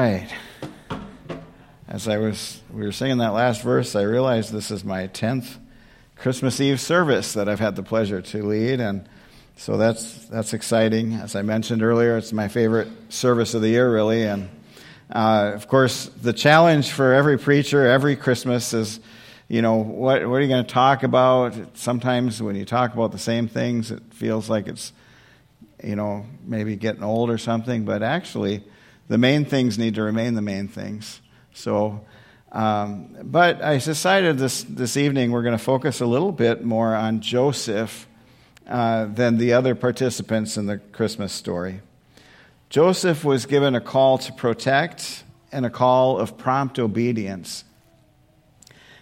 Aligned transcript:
right. 0.00 0.32
As 1.86 2.08
I 2.08 2.16
was, 2.16 2.62
we 2.72 2.86
were 2.86 2.92
singing 2.92 3.18
that 3.18 3.34
last 3.34 3.60
verse, 3.60 3.94
I 3.94 4.02
realized 4.02 4.50
this 4.50 4.70
is 4.70 4.82
my 4.82 5.08
10th 5.08 5.58
Christmas 6.16 6.58
Eve 6.58 6.80
service 6.80 7.34
that 7.34 7.50
I've 7.50 7.60
had 7.60 7.76
the 7.76 7.82
pleasure 7.82 8.22
to 8.22 8.42
lead. 8.42 8.80
And 8.80 9.06
so 9.56 9.76
that's, 9.76 10.24
that's 10.28 10.54
exciting. 10.54 11.12
As 11.14 11.36
I 11.36 11.42
mentioned 11.42 11.82
earlier, 11.82 12.16
it's 12.16 12.32
my 12.32 12.48
favorite 12.48 12.88
service 13.10 13.52
of 13.52 13.60
the 13.60 13.68
year, 13.68 13.92
really. 13.92 14.22
And 14.22 14.48
uh, 15.10 15.52
of 15.54 15.68
course, 15.68 16.06
the 16.06 16.32
challenge 16.32 16.92
for 16.92 17.12
every 17.12 17.38
preacher, 17.38 17.84
every 17.86 18.16
Christmas 18.16 18.72
is, 18.72 19.00
you 19.48 19.60
know, 19.60 19.76
what, 19.76 20.26
what 20.26 20.36
are 20.36 20.40
you 20.40 20.48
going 20.48 20.64
to 20.64 20.72
talk 20.72 21.02
about? 21.02 21.76
Sometimes 21.76 22.42
when 22.42 22.56
you 22.56 22.64
talk 22.64 22.94
about 22.94 23.12
the 23.12 23.18
same 23.18 23.48
things, 23.48 23.90
it 23.90 24.02
feels 24.14 24.48
like 24.48 24.66
it's, 24.66 24.94
you 25.84 25.94
know, 25.94 26.24
maybe 26.46 26.74
getting 26.76 27.02
old 27.02 27.28
or 27.28 27.36
something. 27.36 27.84
But 27.84 28.02
actually, 28.02 28.62
the 29.10 29.18
main 29.18 29.44
things 29.44 29.76
need 29.76 29.96
to 29.96 30.02
remain 30.02 30.34
the 30.34 30.40
main 30.40 30.68
things. 30.68 31.20
So, 31.52 32.06
um, 32.52 33.16
but 33.24 33.60
I 33.60 33.78
decided 33.78 34.38
this, 34.38 34.62
this 34.62 34.96
evening 34.96 35.32
we're 35.32 35.42
going 35.42 35.58
to 35.58 35.62
focus 35.62 36.00
a 36.00 36.06
little 36.06 36.30
bit 36.30 36.64
more 36.64 36.94
on 36.94 37.20
Joseph 37.20 38.06
uh, 38.68 39.06
than 39.06 39.36
the 39.36 39.54
other 39.54 39.74
participants 39.74 40.56
in 40.56 40.66
the 40.66 40.78
Christmas 40.78 41.32
story. 41.32 41.80
Joseph 42.68 43.24
was 43.24 43.46
given 43.46 43.74
a 43.74 43.80
call 43.80 44.18
to 44.18 44.32
protect 44.32 45.24
and 45.50 45.66
a 45.66 45.70
call 45.70 46.16
of 46.16 46.38
prompt 46.38 46.78
obedience. 46.78 47.64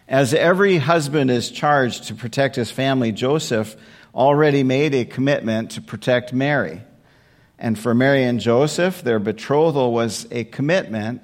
As 0.09 0.33
every 0.33 0.79
husband 0.79 1.31
is 1.31 1.51
charged 1.51 2.05
to 2.05 2.15
protect 2.15 2.57
his 2.57 2.71
family, 2.71 3.13
Joseph 3.13 3.77
already 4.15 4.63
made 4.63 4.95
a 4.95 5.05
commitment 5.05 5.73
to 5.73 5.83
protect 5.83 6.33
Mary. 6.33 6.81
And 7.59 7.79
for 7.79 7.95
Mary 7.95 8.25
and 8.25 8.39
Joseph, 8.39 9.03
their 9.03 9.19
betrothal 9.19 9.93
was 9.93 10.27
a 10.31 10.45
commitment 10.45 11.23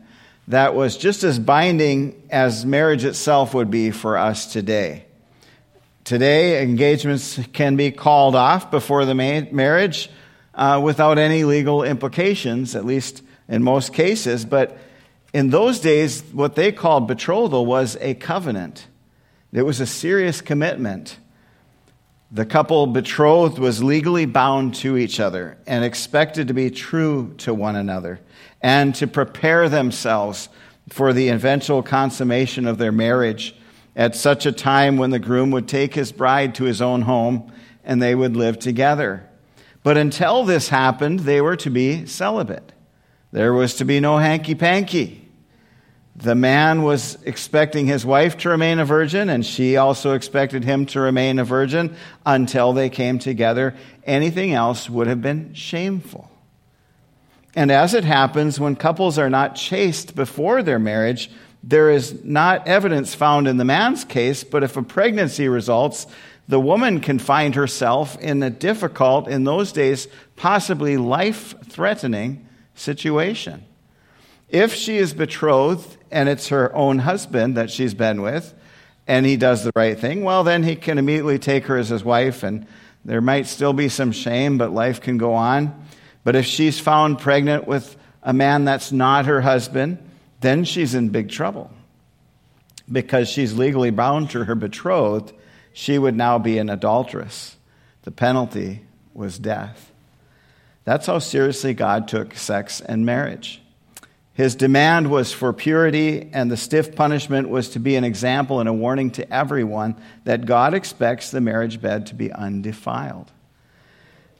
that 0.48 0.74
was 0.74 0.96
just 0.96 1.24
as 1.24 1.38
binding 1.38 2.22
as 2.30 2.66
marriage 2.66 3.04
itself 3.04 3.54
would 3.54 3.70
be 3.70 3.90
for 3.90 4.18
us 4.18 4.52
today. 4.52 5.04
Today, 6.02 6.62
engagements 6.62 7.40
can 7.52 7.76
be 7.76 7.90
called 7.90 8.34
off 8.34 8.70
before 8.70 9.06
the 9.06 9.14
marriage 9.14 10.10
uh, 10.54 10.80
without 10.82 11.18
any 11.18 11.44
legal 11.44 11.82
implications, 11.82 12.76
at 12.76 12.84
least 12.84 13.22
in 13.48 13.62
most 13.62 13.94
cases. 13.94 14.44
But 14.44 14.76
in 15.32 15.50
those 15.50 15.80
days, 15.80 16.22
what 16.32 16.56
they 16.56 16.72
called 16.72 17.08
betrothal 17.08 17.64
was 17.64 17.96
a 18.00 18.14
covenant, 18.14 18.86
it 19.52 19.62
was 19.62 19.80
a 19.80 19.86
serious 19.86 20.40
commitment. 20.40 21.18
The 22.34 22.44
couple 22.44 22.88
betrothed 22.88 23.60
was 23.60 23.84
legally 23.84 24.26
bound 24.26 24.74
to 24.76 24.96
each 24.96 25.20
other 25.20 25.56
and 25.68 25.84
expected 25.84 26.48
to 26.48 26.54
be 26.54 26.68
true 26.68 27.32
to 27.38 27.54
one 27.54 27.76
another 27.76 28.18
and 28.60 28.92
to 28.96 29.06
prepare 29.06 29.68
themselves 29.68 30.48
for 30.88 31.12
the 31.12 31.28
eventual 31.28 31.80
consummation 31.80 32.66
of 32.66 32.78
their 32.78 32.90
marriage 32.90 33.54
at 33.94 34.16
such 34.16 34.46
a 34.46 34.52
time 34.52 34.96
when 34.96 35.10
the 35.10 35.20
groom 35.20 35.52
would 35.52 35.68
take 35.68 35.94
his 35.94 36.10
bride 36.10 36.56
to 36.56 36.64
his 36.64 36.82
own 36.82 37.02
home 37.02 37.52
and 37.84 38.02
they 38.02 38.16
would 38.16 38.36
live 38.36 38.58
together. 38.58 39.28
But 39.84 39.96
until 39.96 40.42
this 40.42 40.70
happened, 40.70 41.20
they 41.20 41.40
were 41.40 41.56
to 41.58 41.70
be 41.70 42.04
celibate. 42.04 42.72
There 43.30 43.52
was 43.52 43.76
to 43.76 43.84
be 43.84 44.00
no 44.00 44.18
hanky 44.18 44.56
panky. 44.56 45.23
The 46.16 46.36
man 46.36 46.82
was 46.82 47.18
expecting 47.24 47.86
his 47.86 48.06
wife 48.06 48.38
to 48.38 48.48
remain 48.48 48.78
a 48.78 48.84
virgin, 48.84 49.28
and 49.28 49.44
she 49.44 49.76
also 49.76 50.12
expected 50.12 50.62
him 50.62 50.86
to 50.86 51.00
remain 51.00 51.40
a 51.40 51.44
virgin 51.44 51.96
until 52.24 52.72
they 52.72 52.88
came 52.88 53.18
together. 53.18 53.74
Anything 54.04 54.52
else 54.52 54.88
would 54.88 55.08
have 55.08 55.20
been 55.20 55.54
shameful. 55.54 56.30
And 57.56 57.70
as 57.70 57.94
it 57.94 58.04
happens, 58.04 58.60
when 58.60 58.76
couples 58.76 59.18
are 59.18 59.30
not 59.30 59.56
chaste 59.56 60.14
before 60.14 60.62
their 60.62 60.78
marriage, 60.78 61.30
there 61.64 61.90
is 61.90 62.24
not 62.24 62.68
evidence 62.68 63.14
found 63.14 63.48
in 63.48 63.56
the 63.56 63.64
man's 63.64 64.04
case, 64.04 64.44
but 64.44 64.62
if 64.62 64.76
a 64.76 64.82
pregnancy 64.82 65.48
results, 65.48 66.06
the 66.46 66.60
woman 66.60 67.00
can 67.00 67.18
find 67.18 67.54
herself 67.54 68.18
in 68.20 68.42
a 68.42 68.50
difficult, 68.50 69.28
in 69.28 69.44
those 69.44 69.72
days, 69.72 70.06
possibly 70.36 70.96
life 70.96 71.54
threatening 71.66 72.46
situation. 72.74 73.64
If 74.48 74.74
she 74.74 74.98
is 74.98 75.14
betrothed 75.14 75.96
and 76.10 76.28
it's 76.28 76.48
her 76.48 76.74
own 76.74 77.00
husband 77.00 77.56
that 77.56 77.70
she's 77.70 77.94
been 77.94 78.22
with, 78.22 78.54
and 79.06 79.26
he 79.26 79.36
does 79.36 79.64
the 79.64 79.72
right 79.74 79.98
thing, 79.98 80.22
well, 80.24 80.44
then 80.44 80.62
he 80.62 80.76
can 80.76 80.98
immediately 80.98 81.38
take 81.38 81.66
her 81.66 81.76
as 81.76 81.88
his 81.88 82.04
wife, 82.04 82.42
and 82.42 82.66
there 83.04 83.20
might 83.20 83.46
still 83.46 83.72
be 83.72 83.88
some 83.88 84.12
shame, 84.12 84.56
but 84.56 84.72
life 84.72 85.00
can 85.00 85.18
go 85.18 85.34
on. 85.34 85.86
But 86.22 86.36
if 86.36 86.46
she's 86.46 86.80
found 86.80 87.18
pregnant 87.18 87.66
with 87.66 87.96
a 88.22 88.32
man 88.32 88.64
that's 88.64 88.92
not 88.92 89.26
her 89.26 89.42
husband, 89.42 89.98
then 90.40 90.64
she's 90.64 90.94
in 90.94 91.10
big 91.10 91.30
trouble. 91.30 91.70
Because 92.90 93.28
she's 93.28 93.54
legally 93.54 93.90
bound 93.90 94.30
to 94.30 94.44
her 94.44 94.54
betrothed, 94.54 95.32
she 95.72 95.98
would 95.98 96.14
now 96.14 96.38
be 96.38 96.58
an 96.58 96.70
adulteress. 96.70 97.56
The 98.02 98.10
penalty 98.10 98.82
was 99.12 99.38
death. 99.38 99.90
That's 100.84 101.06
how 101.06 101.18
seriously 101.18 101.74
God 101.74 102.08
took 102.08 102.34
sex 102.34 102.80
and 102.80 103.04
marriage. 103.06 103.60
His 104.34 104.56
demand 104.56 105.10
was 105.10 105.32
for 105.32 105.52
purity, 105.52 106.28
and 106.32 106.50
the 106.50 106.56
stiff 106.56 106.96
punishment 106.96 107.48
was 107.48 107.68
to 107.70 107.78
be 107.78 107.94
an 107.94 108.02
example 108.02 108.58
and 108.58 108.68
a 108.68 108.72
warning 108.72 109.12
to 109.12 109.32
everyone 109.32 109.94
that 110.24 110.44
God 110.44 110.74
expects 110.74 111.30
the 111.30 111.40
marriage 111.40 111.80
bed 111.80 112.06
to 112.06 112.16
be 112.16 112.32
undefiled. 112.32 113.30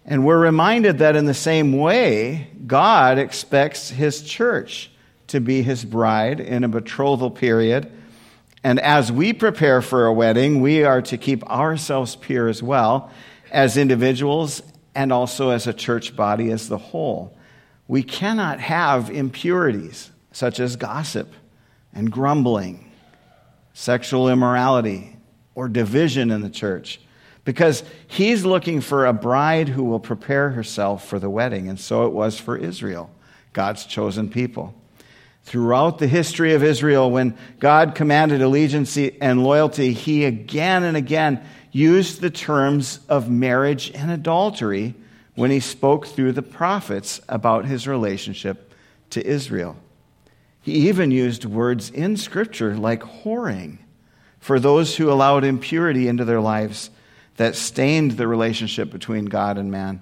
And 0.04 0.26
we're 0.26 0.40
reminded 0.40 0.98
that 0.98 1.14
in 1.14 1.26
the 1.26 1.32
same 1.32 1.78
way, 1.78 2.48
God 2.66 3.18
expects 3.18 3.88
His 3.88 4.22
church 4.22 4.90
to 5.28 5.40
be 5.40 5.62
His 5.62 5.84
bride 5.84 6.40
in 6.40 6.64
a 6.64 6.68
betrothal 6.68 7.30
period. 7.30 7.90
And 8.64 8.80
as 8.80 9.12
we 9.12 9.32
prepare 9.32 9.80
for 9.80 10.06
a 10.06 10.12
wedding, 10.12 10.60
we 10.60 10.82
are 10.82 11.02
to 11.02 11.16
keep 11.16 11.48
ourselves 11.48 12.16
pure 12.16 12.48
as 12.48 12.64
well, 12.64 13.12
as 13.52 13.76
individuals 13.76 14.60
and 14.96 15.12
also 15.12 15.50
as 15.50 15.68
a 15.68 15.72
church 15.72 16.16
body 16.16 16.50
as 16.50 16.68
the 16.68 16.78
whole 16.78 17.36
we 17.86 18.02
cannot 18.02 18.60
have 18.60 19.10
impurities 19.10 20.10
such 20.32 20.58
as 20.58 20.76
gossip 20.76 21.32
and 21.92 22.10
grumbling, 22.10 22.90
sexual 23.72 24.28
immorality, 24.28 25.16
or 25.54 25.68
division 25.68 26.30
in 26.30 26.40
the 26.40 26.50
church. 26.50 27.00
Because 27.44 27.84
he's 28.06 28.44
looking 28.44 28.80
for 28.80 29.06
a 29.06 29.12
bride 29.12 29.68
who 29.68 29.84
will 29.84 30.00
prepare 30.00 30.50
herself 30.50 31.06
for 31.06 31.18
the 31.18 31.28
wedding. 31.28 31.68
And 31.68 31.78
so 31.78 32.06
it 32.06 32.12
was 32.12 32.40
for 32.40 32.56
Israel, 32.56 33.10
God's 33.52 33.84
chosen 33.84 34.30
people. 34.30 34.74
Throughout 35.42 35.98
the 35.98 36.06
history 36.06 36.54
of 36.54 36.64
Israel, 36.64 37.10
when 37.10 37.36
God 37.60 37.94
commanded 37.94 38.40
allegiance 38.40 38.96
and 38.96 39.44
loyalty, 39.44 39.92
he 39.92 40.24
again 40.24 40.84
and 40.84 40.96
again 40.96 41.44
used 41.70 42.22
the 42.22 42.30
terms 42.30 43.00
of 43.10 43.28
marriage 43.28 43.90
and 43.94 44.10
adultery 44.10 44.94
when 45.34 45.50
he 45.50 45.60
spoke 45.60 46.06
through 46.06 46.32
the 46.32 46.42
prophets 46.42 47.20
about 47.28 47.64
his 47.64 47.88
relationship 47.88 48.72
to 49.10 49.26
Israel. 49.26 49.76
He 50.62 50.88
even 50.88 51.10
used 51.10 51.44
words 51.44 51.90
in 51.90 52.16
Scripture 52.16 52.76
like 52.76 53.02
whoring 53.02 53.78
for 54.40 54.60
those 54.60 54.96
who 54.96 55.10
allowed 55.10 55.44
impurity 55.44 56.08
into 56.08 56.24
their 56.24 56.40
lives 56.40 56.90
that 57.36 57.56
stained 57.56 58.12
the 58.12 58.28
relationship 58.28 58.90
between 58.90 59.26
God 59.26 59.58
and 59.58 59.70
man. 59.70 60.00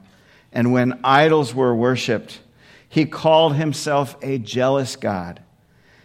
And 0.53 0.73
when 0.73 1.01
idols 1.03 1.55
were 1.55 1.75
worshiped, 1.75 2.41
he 2.89 3.07
called 3.07 3.57
himself 3.57 4.17
a 4.23 4.39
jealous 4.39 4.97
God. 4.97 5.41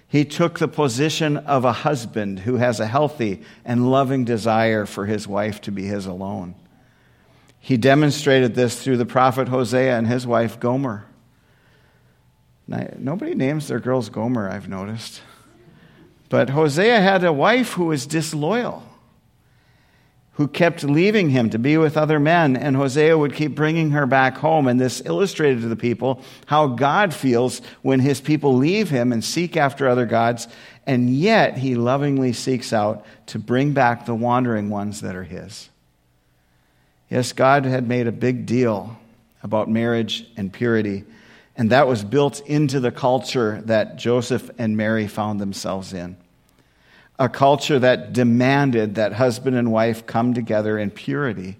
He 0.07 0.23
took 0.23 0.57
the 0.57 0.69
position 0.69 1.35
of 1.35 1.65
a 1.65 1.73
husband 1.73 2.39
who 2.39 2.55
has 2.55 2.79
a 2.79 2.88
healthy 2.88 3.41
and 3.65 3.91
loving 3.91 4.23
desire 4.23 4.85
for 4.85 5.05
his 5.05 5.27
wife 5.27 5.59
to 5.61 5.71
be 5.71 5.83
his 5.83 6.05
alone. 6.05 6.55
He 7.67 7.75
demonstrated 7.75 8.55
this 8.55 8.81
through 8.81 8.95
the 8.95 9.05
prophet 9.05 9.50
Hosea 9.50 9.97
and 9.97 10.07
his 10.07 10.25
wife 10.25 10.57
Gomer. 10.57 11.03
Now, 12.66 12.88
nobody 12.97 13.35
names 13.35 13.68
their 13.68 13.81
girls 13.81 14.07
Gomer, 14.07 14.50
I've 14.50 14.69
noticed. 14.69 15.21
But 16.30 16.51
Hosea 16.51 17.01
had 17.01 17.25
a 17.25 17.33
wife 17.33 17.74
who 17.74 17.88
was 17.88 18.06
disloyal, 18.06 18.83
who 20.36 20.47
kept 20.47 20.86
leaving 20.86 21.31
him 21.31 21.50
to 21.50 21.59
be 21.59 21.75
with 21.75 21.97
other 21.97 22.21
men, 22.21 22.56
and 22.56 22.77
Hosea 22.77 23.18
would 23.18 23.33
keep 23.33 23.53
bringing 23.53 23.92
her 23.92 24.06
back 24.06 24.38
home. 24.38 24.69
And 24.69 24.80
this 24.80 25.01
illustrated 25.03 25.59
to 25.59 25.68
the 25.68 25.75
people 25.75 26.21
how 26.45 26.68
God 26.68 27.13
feels 27.13 27.62
when 27.81 28.00
his 28.00 28.21
people 28.21 28.56
leave 28.56 28.89
him 28.89 29.12
and 29.12 29.21
seek 29.21 29.57
after 29.57 29.89
other 29.89 30.06
gods, 30.06 30.47
and 30.86 31.09
yet 31.09 31.57
he 31.57 31.75
lovingly 31.75 32.31
seeks 32.31 32.71
out 32.71 33.06
to 33.25 33.38
bring 33.38 33.74
back 33.74 34.06
the 34.06 34.15
wandering 34.15 34.69
ones 34.69 35.01
that 35.01 35.18
are 35.18 35.25
his. 35.25 35.68
Yes, 37.09 37.31
God 37.33 37.65
had 37.65 37.88
made 37.88 38.07
a 38.07 38.12
big 38.12 38.45
deal 38.45 38.98
about 39.42 39.69
marriage 39.69 40.30
and 40.36 40.51
purity, 40.51 41.06
and 41.56 41.69
that 41.71 41.88
was 41.88 42.04
built 42.04 42.42
into 42.42 42.80
the 42.80 42.92
culture 42.92 43.62
that 43.65 43.95
Joseph 43.95 44.50
and 44.57 44.75
Mary 44.75 45.07
found 45.07 45.39
themselves 45.39 45.94
in. 45.94 46.18
A 47.18 47.30
culture 47.30 47.80
that 47.80 48.13
demanded 48.13 48.95
that 48.95 49.13
husband 49.13 49.56
and 49.56 49.71
wife 49.71 50.06
come 50.06 50.33
together 50.33 50.77
in 50.77 50.92
purity 50.92 51.57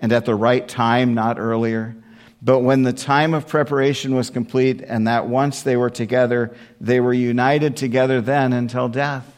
and 0.00 0.12
at 0.12 0.24
the 0.24 0.34
right 0.34 0.66
time, 0.66 1.14
not 1.14 1.38
earlier. 1.38 1.94
But 2.42 2.60
when 2.60 2.82
the 2.82 2.92
time 2.92 3.34
of 3.34 3.46
preparation 3.46 4.14
was 4.14 4.30
complete, 4.30 4.80
and 4.80 5.06
that 5.06 5.26
once 5.26 5.62
they 5.62 5.76
were 5.76 5.90
together, 5.90 6.56
they 6.80 7.00
were 7.00 7.12
united 7.12 7.76
together 7.76 8.20
then 8.20 8.52
until 8.52 8.88
death. 8.88 9.30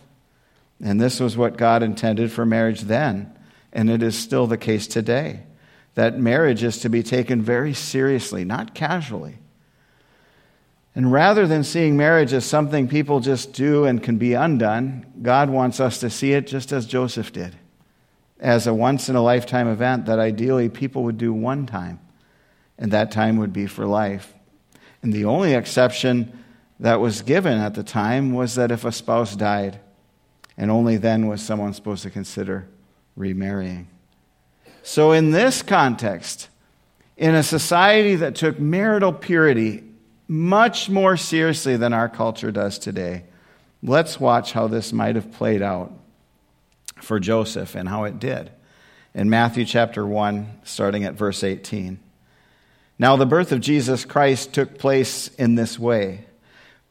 And 0.81 1.01
this 1.01 1.19
was 1.19 1.37
what 1.37 1.57
God 1.57 1.83
intended 1.83 2.31
for 2.31 2.47
marriage 2.47 2.83
then, 2.83 3.33
and 3.73 3.91
it 3.91 4.03
is 4.03 4.17
still 4.17 4.47
the 4.47 4.57
case 4.57 4.87
today. 4.87 5.41
That 5.95 6.19
marriage 6.19 6.63
is 6.63 6.79
to 6.79 6.89
be 6.89 7.03
taken 7.03 7.43
very 7.43 7.75
seriously, 7.75 8.45
not 8.45 8.75
casually. 8.75 9.39
And 10.95 11.11
rather 11.11 11.47
than 11.47 11.65
seeing 11.65 11.97
marriage 11.97 12.33
as 12.33 12.45
something 12.45 12.89
people 12.89 13.21
just 13.21 13.53
do 13.53 13.85
and 13.85 14.03
can 14.03 14.19
be 14.19 14.35
undone, 14.35 15.07
God 15.23 15.49
wants 15.49 15.81
us 15.81 15.99
to 16.01 16.11
see 16.11 16.33
it 16.33 16.47
just 16.47 16.73
as 16.73 16.87
Joseph 16.87 17.33
did, 17.33 17.57
as 18.39 18.67
a 18.67 18.75
once 18.75 19.09
in 19.09 19.17
a 19.17 19.23
lifetime 19.23 19.69
event 19.69 20.07
that 20.07 20.19
ideally 20.19 20.69
people 20.69 21.05
would 21.05 21.19
do 21.19 21.33
one 21.33 21.67
time 21.67 22.01
and 22.79 22.93
that 22.93 23.11
time 23.11 23.37
would 23.39 23.53
be 23.53 23.67
for 23.67 23.87
life. 23.87 24.35
And 25.03 25.13
the 25.13 25.25
only 25.25 25.55
exception 25.55 26.39
that 26.81 27.01
was 27.01 27.23
given 27.23 27.59
at 27.59 27.75
the 27.75 27.83
time 27.83 28.33
was 28.33 28.57
that 28.57 28.71
if 28.71 28.85
a 28.85 28.93
spouse 28.93 29.37
died, 29.37 29.81
and 30.57 30.71
only 30.71 30.97
then 30.97 31.29
was 31.29 31.41
someone 31.41 31.73
supposed 31.73 32.03
to 32.03 32.11
consider 32.11 32.69
remarrying. 33.17 33.89
So, 34.83 35.13
in 35.13 35.31
this 35.31 35.63
context, 35.63 36.49
in 37.17 37.35
a 37.35 37.43
society 37.43 38.17
that 38.17 38.35
took 38.35 38.59
marital 38.59 39.13
purity 39.13 39.85
much 40.27 40.91
more 40.91 41.17
seriously 41.17 41.77
than 41.77 41.93
our 41.93 42.09
culture 42.09 42.51
does 42.51 42.79
today, 42.79 43.25
let's 43.83 44.19
watch 44.19 44.53
how 44.53 44.67
this 44.67 44.93
might 44.93 45.15
have 45.15 45.33
played 45.33 45.63
out 45.63 45.93
for 46.97 47.21
Joseph 47.21 47.75
and 47.75 47.89
how 47.89 48.05
it 48.05 48.19
did. 48.19 48.51
In 49.15 49.31
Matthew 49.31 49.65
chapter 49.65 50.07
1, 50.07 50.61
starting 50.65 51.05
at 51.05 51.15
verse 51.15 51.45
18. 51.45 52.01
Now, 52.99 53.17
the 53.17 53.27
birth 53.27 53.53
of 53.53 53.61
Jesus 53.61 54.05
Christ 54.05 54.53
took 54.53 54.79
place 54.79 55.29
in 55.35 55.55
this 55.55 55.79
way. 55.79 56.25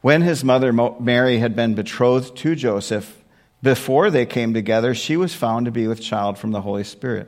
When 0.01 0.21
his 0.21 0.43
mother 0.43 0.71
Mary 0.71 1.39
had 1.39 1.55
been 1.55 1.75
betrothed 1.75 2.37
to 2.37 2.55
Joseph, 2.55 3.17
before 3.61 4.09
they 4.09 4.25
came 4.25 4.53
together, 4.53 4.95
she 4.95 5.15
was 5.17 5.33
found 5.33 5.65
to 5.65 5.71
be 5.71 5.87
with 5.87 6.01
child 6.01 6.37
from 6.37 6.51
the 6.51 6.61
Holy 6.61 6.83
Spirit. 6.83 7.27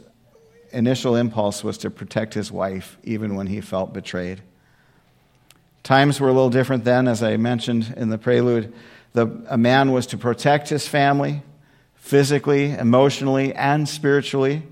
initial 0.71 1.15
impulse 1.15 1.63
was 1.63 1.77
to 1.79 1.89
protect 1.89 2.33
his 2.33 2.51
wife, 2.51 2.97
even 3.03 3.35
when 3.35 3.47
he 3.47 3.61
felt 3.61 3.93
betrayed. 3.93 4.41
Times 5.83 6.19
were 6.19 6.29
a 6.29 6.33
little 6.33 6.49
different 6.49 6.83
then, 6.83 7.07
as 7.07 7.23
I 7.23 7.37
mentioned 7.37 7.93
in 7.97 8.09
the 8.09 8.17
prelude. 8.17 8.73
The, 9.13 9.27
a 9.47 9.57
man 9.57 9.91
was 9.91 10.05
to 10.07 10.17
protect 10.17 10.69
his 10.69 10.87
family, 10.87 11.41
physically, 11.95 12.71
emotionally, 12.71 13.53
and 13.53 13.89
spiritually. 13.89 14.63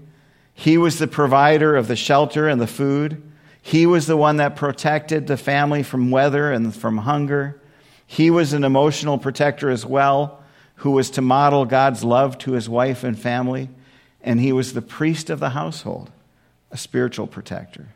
He 0.53 0.77
was 0.77 0.99
the 0.99 1.07
provider 1.07 1.75
of 1.75 1.87
the 1.87 1.95
shelter 1.95 2.47
and 2.47 2.61
the 2.61 2.67
food. 2.67 3.21
He 3.61 3.85
was 3.85 4.07
the 4.07 4.17
one 4.17 4.37
that 4.37 4.55
protected 4.55 5.27
the 5.27 5.37
family 5.37 5.83
from 5.83 6.11
weather 6.11 6.51
and 6.51 6.75
from 6.75 6.97
hunger. 6.97 7.59
He 8.05 8.31
was 8.31 8.53
an 8.53 8.63
emotional 8.63 9.17
protector 9.17 9.69
as 9.69 9.85
well, 9.85 10.43
who 10.75 10.91
was 10.91 11.11
to 11.11 11.21
model 11.21 11.65
God's 11.65 12.03
love 12.03 12.37
to 12.39 12.53
his 12.53 12.69
wife 12.69 13.03
and 13.03 13.17
family. 13.17 13.69
And 14.21 14.39
he 14.39 14.51
was 14.51 14.73
the 14.73 14.81
priest 14.81 15.29
of 15.29 15.39
the 15.39 15.51
household, 15.51 16.11
a 16.71 16.77
spiritual 16.77 17.27
protector. 17.27 17.89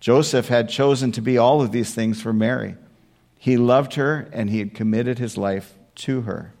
Joseph 0.00 0.48
had 0.48 0.68
chosen 0.68 1.12
to 1.12 1.20
be 1.20 1.38
all 1.38 1.60
of 1.60 1.72
these 1.72 1.94
things 1.94 2.20
for 2.22 2.32
Mary. 2.32 2.76
He 3.38 3.56
loved 3.56 3.94
her 3.94 4.28
and 4.32 4.50
he 4.50 4.58
had 4.58 4.74
committed 4.74 5.18
his 5.18 5.36
life 5.36 5.74
to 5.96 6.22
her. 6.22 6.52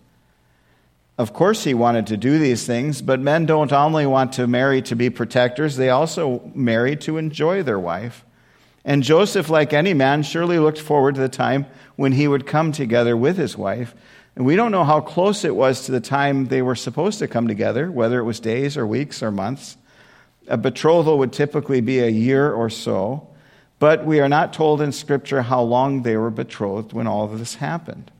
Of 1.16 1.32
course, 1.32 1.64
he 1.64 1.74
wanted 1.74 2.06
to 2.08 2.16
do 2.16 2.38
these 2.38 2.64
things, 2.64 3.02
but 3.02 3.18
men 3.18 3.44
don't 3.44 3.72
only 3.72 4.06
want 4.06 4.34
to 4.34 4.46
marry 4.46 4.80
to 4.82 4.94
be 4.94 5.10
protectors, 5.10 5.76
they 5.76 5.90
also 5.90 6.48
marry 6.54 6.94
to 6.98 7.18
enjoy 7.18 7.64
their 7.64 7.78
wife. 7.78 8.24
And 8.88 9.02
Joseph, 9.02 9.50
like 9.50 9.74
any 9.74 9.92
man, 9.92 10.22
surely 10.22 10.58
looked 10.58 10.80
forward 10.80 11.16
to 11.16 11.20
the 11.20 11.28
time 11.28 11.66
when 11.96 12.12
he 12.12 12.26
would 12.26 12.46
come 12.46 12.72
together 12.72 13.14
with 13.14 13.36
his 13.36 13.54
wife. 13.54 13.94
And 14.34 14.46
we 14.46 14.56
don't 14.56 14.72
know 14.72 14.82
how 14.82 15.02
close 15.02 15.44
it 15.44 15.54
was 15.54 15.84
to 15.84 15.92
the 15.92 16.00
time 16.00 16.46
they 16.46 16.62
were 16.62 16.74
supposed 16.74 17.18
to 17.18 17.28
come 17.28 17.48
together, 17.48 17.90
whether 17.90 18.18
it 18.18 18.24
was 18.24 18.40
days 18.40 18.78
or 18.78 18.86
weeks 18.86 19.22
or 19.22 19.30
months. 19.30 19.76
A 20.46 20.56
betrothal 20.56 21.18
would 21.18 21.34
typically 21.34 21.82
be 21.82 21.98
a 21.98 22.08
year 22.08 22.50
or 22.50 22.70
so, 22.70 23.28
but 23.78 24.06
we 24.06 24.20
are 24.20 24.28
not 24.28 24.54
told 24.54 24.80
in 24.80 24.92
Scripture 24.92 25.42
how 25.42 25.60
long 25.60 26.02
they 26.02 26.16
were 26.16 26.30
betrothed 26.30 26.94
when 26.94 27.06
all 27.06 27.30
of 27.30 27.38
this 27.38 27.56
happened. 27.56 28.10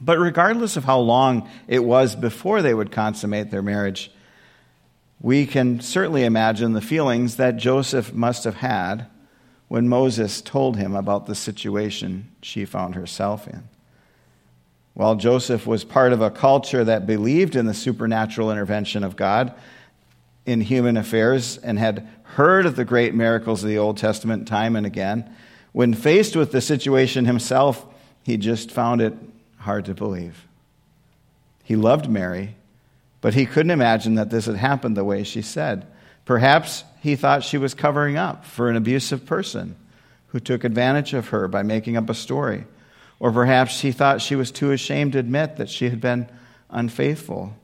But 0.00 0.20
regardless 0.20 0.76
of 0.76 0.84
how 0.84 1.00
long 1.00 1.50
it 1.66 1.82
was 1.82 2.14
before 2.14 2.62
they 2.62 2.74
would 2.74 2.92
consummate 2.92 3.50
their 3.50 3.62
marriage, 3.62 4.12
we 5.20 5.46
can 5.46 5.80
certainly 5.80 6.22
imagine 6.22 6.74
the 6.74 6.80
feelings 6.80 7.38
that 7.38 7.56
Joseph 7.56 8.14
must 8.14 8.44
have 8.44 8.54
had 8.54 9.08
when 9.68 9.88
Moses 9.88 10.40
told 10.40 10.76
him 10.76 10.94
about 10.96 11.26
the 11.26 11.34
situation 11.34 12.30
she 12.42 12.64
found 12.64 12.94
herself 12.94 13.46
in. 13.46 13.68
While 14.94 15.14
Joseph 15.14 15.66
was 15.66 15.84
part 15.84 16.12
of 16.12 16.20
a 16.20 16.30
culture 16.30 16.82
that 16.84 17.06
believed 17.06 17.54
in 17.54 17.66
the 17.66 17.74
supernatural 17.74 18.50
intervention 18.50 19.04
of 19.04 19.14
God 19.14 19.54
in 20.44 20.62
human 20.62 20.96
affairs 20.96 21.58
and 21.58 21.78
had 21.78 22.08
heard 22.22 22.66
of 22.66 22.76
the 22.76 22.84
great 22.84 23.14
miracles 23.14 23.62
of 23.62 23.68
the 23.68 23.78
Old 23.78 23.98
Testament 23.98 24.48
time 24.48 24.74
and 24.74 24.86
again, 24.86 25.34
when 25.72 25.94
faced 25.94 26.34
with 26.34 26.50
the 26.50 26.60
situation 26.60 27.26
himself, 27.26 27.86
he 28.22 28.36
just 28.36 28.70
found 28.70 29.00
it 29.00 29.14
hard 29.58 29.84
to 29.84 29.94
believe. 29.94 30.46
He 31.62 31.76
loved 31.76 32.08
Mary, 32.08 32.56
but 33.20 33.34
he 33.34 33.46
couldn't 33.46 33.70
imagine 33.70 34.14
that 34.14 34.30
this 34.30 34.46
had 34.46 34.56
happened 34.56 34.96
the 34.96 35.04
way 35.04 35.22
she 35.22 35.42
said. 35.42 35.86
Perhaps 36.28 36.84
he 37.00 37.16
thought 37.16 37.42
she 37.42 37.56
was 37.56 37.72
covering 37.72 38.18
up 38.18 38.44
for 38.44 38.68
an 38.68 38.76
abusive 38.76 39.24
person 39.24 39.74
who 40.26 40.38
took 40.38 40.62
advantage 40.62 41.14
of 41.14 41.28
her 41.28 41.48
by 41.48 41.62
making 41.62 41.96
up 41.96 42.10
a 42.10 42.14
story. 42.14 42.66
Or 43.18 43.32
perhaps 43.32 43.80
he 43.80 43.92
thought 43.92 44.20
she 44.20 44.36
was 44.36 44.50
too 44.50 44.70
ashamed 44.70 45.14
to 45.14 45.20
admit 45.20 45.56
that 45.56 45.70
she 45.70 45.88
had 45.88 46.02
been 46.02 46.28
unfaithful. 46.68 47.56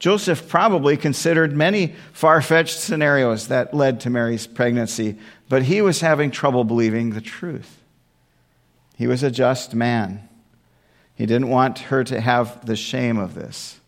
Joseph 0.00 0.48
probably 0.48 0.96
considered 0.96 1.56
many 1.56 1.94
far 2.12 2.42
fetched 2.42 2.80
scenarios 2.80 3.46
that 3.46 3.72
led 3.72 4.00
to 4.00 4.10
Mary's 4.10 4.48
pregnancy, 4.48 5.16
but 5.48 5.62
he 5.62 5.80
was 5.80 6.00
having 6.00 6.32
trouble 6.32 6.64
believing 6.64 7.10
the 7.10 7.20
truth. 7.20 7.80
He 8.96 9.06
was 9.06 9.22
a 9.22 9.30
just 9.30 9.76
man. 9.76 10.28
He 11.14 11.24
didn't 11.24 11.50
want 11.50 11.78
her 11.78 12.02
to 12.02 12.20
have 12.20 12.66
the 12.66 12.74
shame 12.74 13.16
of 13.16 13.36
this. 13.36 13.78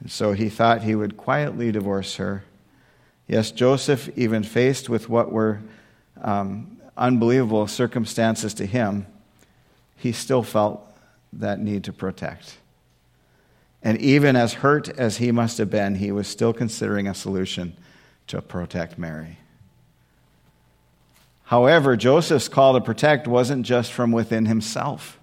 And 0.00 0.10
so 0.10 0.32
he 0.32 0.48
thought 0.48 0.84
he 0.84 0.94
would 0.94 1.18
quietly 1.18 1.70
divorce 1.70 2.16
her. 2.16 2.44
Yes, 3.28 3.50
Joseph, 3.50 4.08
even 4.16 4.42
faced 4.42 4.88
with 4.88 5.08
what 5.08 5.30
were 5.30 5.60
um, 6.22 6.78
unbelievable 6.96 7.66
circumstances 7.66 8.54
to 8.54 8.66
him, 8.66 9.06
he 9.96 10.12
still 10.12 10.42
felt 10.42 10.84
that 11.34 11.60
need 11.60 11.84
to 11.84 11.92
protect. 11.92 12.56
And 13.82 14.00
even 14.00 14.34
as 14.34 14.54
hurt 14.54 14.88
as 14.88 15.18
he 15.18 15.30
must 15.30 15.58
have 15.58 15.70
been, 15.70 15.96
he 15.96 16.10
was 16.10 16.26
still 16.26 16.52
considering 16.52 17.06
a 17.06 17.14
solution 17.14 17.76
to 18.28 18.40
protect 18.42 18.98
Mary. 18.98 19.38
However, 21.44 21.96
Joseph's 21.96 22.48
call 22.48 22.74
to 22.74 22.80
protect 22.80 23.26
wasn't 23.26 23.64
just 23.64 23.92
from 23.92 24.10
within 24.10 24.46
himself. 24.46 25.18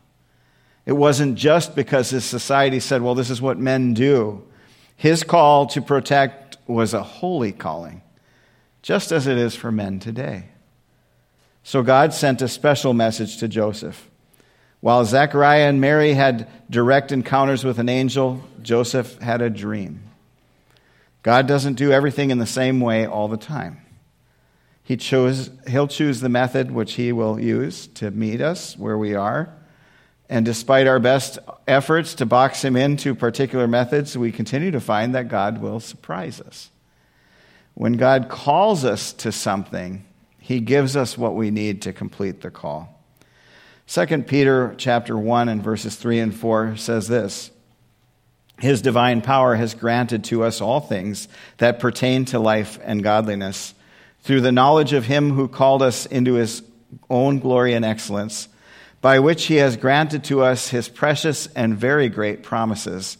It 0.85 0.93
wasn't 0.93 1.35
just 1.35 1.75
because 1.75 2.11
his 2.11 2.23
society 2.23 2.79
said, 2.79 3.01
well, 3.01 3.15
this 3.15 3.29
is 3.29 3.41
what 3.41 3.57
men 3.57 3.93
do. 3.93 4.43
His 4.95 5.23
call 5.23 5.65
to 5.67 5.81
protect 5.81 6.44
was 6.67 6.93
a 6.93 7.03
holy 7.03 7.51
calling, 7.51 8.01
just 8.81 9.11
as 9.11 9.27
it 9.27 9.37
is 9.37 9.55
for 9.55 9.71
men 9.71 9.99
today. 9.99 10.49
So 11.63 11.81
God 11.81 12.13
sent 12.13 12.41
a 12.41 12.47
special 12.47 12.93
message 12.93 13.37
to 13.37 13.47
Joseph. 13.47 14.09
While 14.81 15.03
Zechariah 15.05 15.67
and 15.67 15.81
Mary 15.81 16.13
had 16.13 16.47
direct 16.69 17.11
encounters 17.11 17.63
with 17.63 17.79
an 17.79 17.89
angel, 17.89 18.43
Joseph 18.61 19.17
had 19.19 19.41
a 19.41 19.49
dream. 19.49 20.03
God 21.23 21.47
doesn't 21.47 21.73
do 21.73 21.91
everything 21.91 22.29
in 22.29 22.37
the 22.37 22.45
same 22.45 22.79
way 22.79 23.07
all 23.07 23.27
the 23.27 23.35
time. 23.35 23.79
He 24.83 24.95
chose, 24.95 25.49
he'll 25.67 25.87
choose 25.87 26.19
the 26.21 26.29
method 26.29 26.69
which 26.69 26.93
he 26.93 27.11
will 27.11 27.39
use 27.39 27.87
to 27.95 28.11
meet 28.11 28.41
us 28.41 28.77
where 28.77 28.95
we 28.95 29.15
are. 29.15 29.51
And 30.29 30.45
despite 30.45 30.87
our 30.87 30.99
best 30.99 31.37
efforts 31.67 32.15
to 32.15 32.25
box 32.25 32.63
him 32.63 32.75
into 32.75 33.13
particular 33.13 33.67
methods, 33.67 34.17
we 34.17 34.31
continue 34.31 34.71
to 34.71 34.79
find 34.79 35.13
that 35.13 35.27
God 35.27 35.59
will 35.59 35.79
surprise 35.79 36.41
us. 36.41 36.71
When 37.75 37.93
God 37.93 38.29
calls 38.29 38.85
us 38.85 39.13
to 39.13 39.31
something, 39.31 40.05
he 40.39 40.59
gives 40.59 40.95
us 40.95 41.17
what 41.17 41.35
we 41.35 41.51
need 41.51 41.81
to 41.83 41.93
complete 41.93 42.41
the 42.41 42.49
call. 42.49 42.91
2 43.87 44.23
Peter 44.23 44.73
chapter 44.77 45.17
1 45.17 45.49
and 45.49 45.61
verses 45.61 45.95
3 45.95 46.19
and 46.19 46.35
4 46.35 46.77
says 46.77 47.07
this 47.07 47.51
His 48.59 48.81
divine 48.81 49.21
power 49.21 49.55
has 49.55 49.75
granted 49.75 50.23
to 50.25 50.43
us 50.43 50.61
all 50.61 50.79
things 50.79 51.27
that 51.57 51.79
pertain 51.79 52.25
to 52.25 52.39
life 52.39 52.79
and 52.83 53.03
godliness 53.03 53.75
through 54.21 54.41
the 54.41 54.51
knowledge 54.51 54.93
of 54.93 55.05
him 55.05 55.31
who 55.31 55.47
called 55.47 55.83
us 55.83 56.07
into 56.07 56.33
his 56.33 56.63
own 57.11 57.37
glory 57.37 57.73
and 57.73 57.85
excellence, 57.85 58.47
by 59.05 59.19
which 59.19 59.45
he 59.45 59.57
has 59.57 59.77
granted 59.77 60.23
to 60.23 60.41
us 60.41 60.69
his 60.69 60.89
precious 60.89 61.45
and 61.55 61.77
very 61.77 62.09
great 62.09 62.41
promises, 62.41 63.19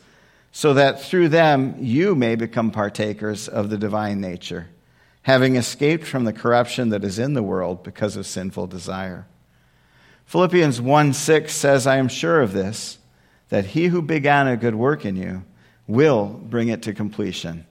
so 0.52 0.74
that 0.74 1.00
through 1.00 1.30
them 1.30 1.76
you 1.80 2.16
may 2.16 2.36
become 2.36 2.72
partakers 2.72 3.48
of 3.48 3.70
the 3.70 3.78
divine 3.78 4.20
nature 4.20 4.68
having 5.22 5.56
escaped 5.56 6.04
from 6.04 6.24
the 6.24 6.34
corruption 6.34 6.90
that 6.90 7.04
is 7.04 7.20
in 7.20 7.36
the 7.36 7.44
world 7.44 7.84
because 7.84 8.18
of 8.18 8.26
sinful 8.26 8.66
desire. 8.66 9.28
Philippians 10.26 10.82
1 10.82 11.14
6 11.14 11.54
says, 11.54 11.86
I 11.86 11.98
am 11.98 12.08
sure 12.08 12.42
of 12.42 12.52
this, 12.52 12.98
that 13.50 13.68
he 13.68 13.86
who 13.86 14.02
began 14.02 14.48
a 14.48 14.58
good 14.58 14.74
work 14.74 15.06
in 15.06 15.16
you 15.16 15.44
will 15.86 16.26
bring 16.26 16.70
it 16.70 16.82
to 16.82 16.96
completion 16.96 17.68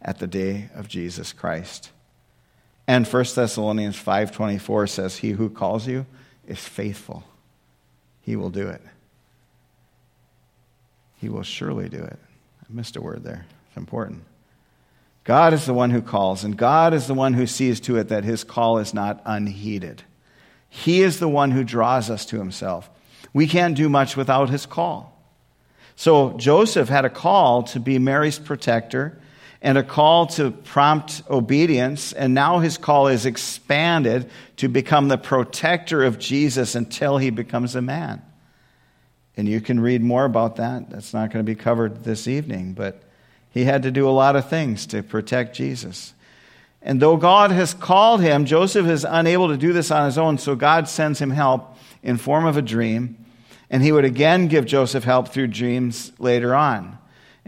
at 0.00 0.20
the 0.20 0.26
day 0.26 0.70
of 0.74 0.88
Jesus 0.88 1.34
Christ. 1.34 1.90
And 2.86 3.06
1 3.06 3.24
Thessalonians 3.34 4.02
5:24 4.02 4.88
says 4.88 5.18
he 5.18 5.32
who 5.32 5.50
calls 5.50 5.86
you 5.86 6.06
is 6.46 6.60
faithful. 6.60 7.24
He 8.28 8.36
will 8.36 8.50
do 8.50 8.68
it. 8.68 8.82
He 11.16 11.30
will 11.30 11.42
surely 11.42 11.88
do 11.88 12.04
it. 12.04 12.18
I 12.62 12.66
missed 12.68 12.96
a 12.96 13.00
word 13.00 13.24
there. 13.24 13.46
It's 13.68 13.76
important. 13.78 14.22
God 15.24 15.54
is 15.54 15.64
the 15.64 15.72
one 15.72 15.88
who 15.88 16.02
calls, 16.02 16.44
and 16.44 16.54
God 16.54 16.92
is 16.92 17.06
the 17.06 17.14
one 17.14 17.32
who 17.32 17.46
sees 17.46 17.80
to 17.80 17.96
it 17.96 18.08
that 18.08 18.24
his 18.24 18.44
call 18.44 18.76
is 18.76 18.92
not 18.92 19.22
unheeded. 19.24 20.02
He 20.68 21.00
is 21.00 21.20
the 21.20 21.26
one 21.26 21.52
who 21.52 21.64
draws 21.64 22.10
us 22.10 22.26
to 22.26 22.38
himself. 22.38 22.90
We 23.32 23.46
can't 23.46 23.74
do 23.74 23.88
much 23.88 24.14
without 24.14 24.50
his 24.50 24.66
call. 24.66 25.18
So 25.96 26.34
Joseph 26.36 26.90
had 26.90 27.06
a 27.06 27.10
call 27.10 27.62
to 27.62 27.80
be 27.80 27.98
Mary's 27.98 28.38
protector 28.38 29.18
and 29.60 29.76
a 29.76 29.82
call 29.82 30.26
to 30.26 30.50
prompt 30.50 31.22
obedience, 31.28 32.12
and 32.12 32.32
now 32.32 32.60
his 32.60 32.78
call 32.78 33.08
is 33.08 33.26
expanded 33.26 34.30
to 34.56 34.68
become 34.68 35.08
the 35.08 35.18
protector 35.18 36.04
of 36.04 36.18
Jesus 36.18 36.74
until 36.74 37.18
he 37.18 37.30
becomes 37.30 37.74
a 37.74 37.82
man. 37.82 38.22
And 39.36 39.48
you 39.48 39.60
can 39.60 39.80
read 39.80 40.02
more 40.02 40.24
about 40.24 40.56
that. 40.56 40.90
That's 40.90 41.12
not 41.12 41.32
going 41.32 41.44
to 41.44 41.50
be 41.50 41.56
covered 41.56 42.04
this 42.04 42.28
evening, 42.28 42.72
but 42.72 43.02
he 43.50 43.64
had 43.64 43.82
to 43.84 43.90
do 43.90 44.08
a 44.08 44.10
lot 44.10 44.36
of 44.36 44.48
things 44.48 44.86
to 44.86 45.02
protect 45.02 45.56
Jesus. 45.56 46.14
And 46.80 47.00
though 47.00 47.16
God 47.16 47.50
has 47.50 47.74
called 47.74 48.20
him, 48.20 48.44
Joseph 48.44 48.86
is 48.86 49.04
unable 49.08 49.48
to 49.48 49.56
do 49.56 49.72
this 49.72 49.90
on 49.90 50.06
his 50.06 50.18
own, 50.18 50.38
so 50.38 50.54
God 50.54 50.88
sends 50.88 51.20
him 51.20 51.30
help 51.30 51.76
in 52.02 52.16
form 52.16 52.46
of 52.46 52.56
a 52.56 52.62
dream, 52.62 53.24
and 53.70 53.82
he 53.82 53.90
would 53.90 54.04
again 54.04 54.46
give 54.46 54.66
Joseph 54.66 55.04
help 55.04 55.28
through 55.28 55.48
dreams 55.48 56.12
later 56.20 56.54
on. 56.54 56.98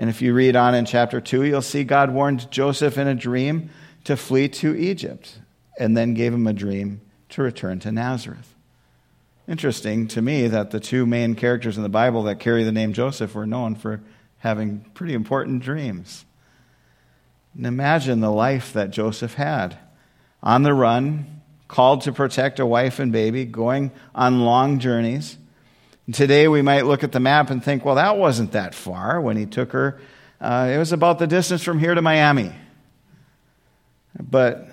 And 0.00 0.09
if 0.09 0.23
you 0.23 0.33
read 0.33 0.57
on 0.57 0.75
in 0.75 0.87
chapter 0.87 1.21
2, 1.21 1.45
you'll 1.45 1.61
see 1.61 1.85
God 1.85 2.11
warned 2.11 2.50
Joseph 2.50 2.97
in 2.97 3.07
a 3.07 3.14
dream 3.14 3.69
to 4.04 4.16
flee 4.16 4.49
to 4.49 4.75
Egypt, 4.75 5.40
and 5.78 5.95
then 5.95 6.14
gave 6.14 6.33
him 6.33 6.47
a 6.47 6.54
dream 6.54 7.02
to 7.28 7.42
return 7.42 7.80
to 7.80 7.92
Nazareth. 7.92 8.54
Interesting 9.47 10.09
to 10.09 10.23
me 10.23 10.47
that 10.47 10.71
the 10.71 10.80
two 10.80 11.04
main 11.04 11.35
characters 11.35 11.76
in 11.76 11.83
the 11.83 11.90
Bible 11.90 12.23
that 12.23 12.40
carry 12.40 12.64
the 12.64 12.73
name 12.73 12.95
Joseph 12.95 13.35
were 13.35 13.47
known 13.47 13.75
for 13.75 14.00
having 14.38 14.87
pretty 14.95 15.12
important 15.12 15.62
dreams. 15.62 16.25
And 17.54 17.66
imagine 17.66 18.21
the 18.21 18.33
life 18.33 18.73
that 18.73 18.92
Joseph 18.92 19.35
had 19.35 19.76
on 20.42 20.62
the 20.62 20.73
run, 20.73 21.42
called 21.69 22.00
to 22.02 22.12
protect 22.12 22.59
a 22.59 22.64
wife 22.64 23.00
and 23.00 23.12
baby, 23.12 23.45
going 23.45 23.90
on 24.14 24.47
long 24.47 24.78
journeys. 24.78 25.37
Today 26.12 26.49
we 26.49 26.62
might 26.62 26.87
look 26.87 27.04
at 27.04 27.12
the 27.12 27.21
map 27.21 27.50
and 27.50 27.62
think, 27.62 27.85
well, 27.85 27.95
that 27.95 28.16
wasn't 28.16 28.52
that 28.52 28.75
far 28.75 29.21
when 29.21 29.37
he 29.37 29.47
took 29.47 29.73
her. 29.73 30.00
Uh, 30.40 30.71
it 30.73 30.78
was 30.78 30.92
about 30.92 31.19
the 31.19 31.26
distance 31.26 31.62
from 31.62 31.78
here 31.78 31.95
to 31.95 32.02
Miami. 32.02 32.52
But 34.19 34.69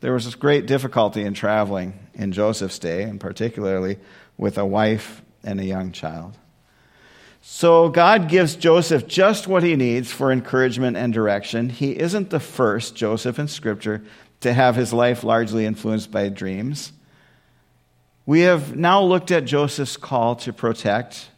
there 0.00 0.12
was 0.12 0.32
great 0.34 0.66
difficulty 0.66 1.22
in 1.22 1.34
traveling 1.34 1.98
in 2.14 2.32
Joseph's 2.32 2.78
day, 2.78 3.02
and 3.02 3.18
particularly 3.18 3.98
with 4.36 4.58
a 4.58 4.66
wife 4.66 5.22
and 5.42 5.60
a 5.60 5.64
young 5.64 5.92
child. 5.92 6.36
So 7.40 7.88
God 7.88 8.28
gives 8.28 8.56
Joseph 8.56 9.06
just 9.06 9.46
what 9.46 9.62
he 9.62 9.76
needs 9.76 10.10
for 10.10 10.32
encouragement 10.32 10.96
and 10.96 11.12
direction. 11.12 11.68
He 11.68 11.98
isn't 11.98 12.30
the 12.30 12.40
first 12.40 12.96
Joseph 12.96 13.38
in 13.38 13.48
Scripture 13.48 14.02
to 14.40 14.52
have 14.52 14.76
his 14.76 14.92
life 14.92 15.24
largely 15.24 15.64
influenced 15.64 16.10
by 16.10 16.28
dreams. 16.28 16.92
We 18.26 18.40
have 18.40 18.76
now 18.76 19.02
looked 19.02 19.30
at 19.30 19.44
Joseph's 19.44 19.96
call 19.96 20.34
to 20.36 20.52
protect. 20.52 21.28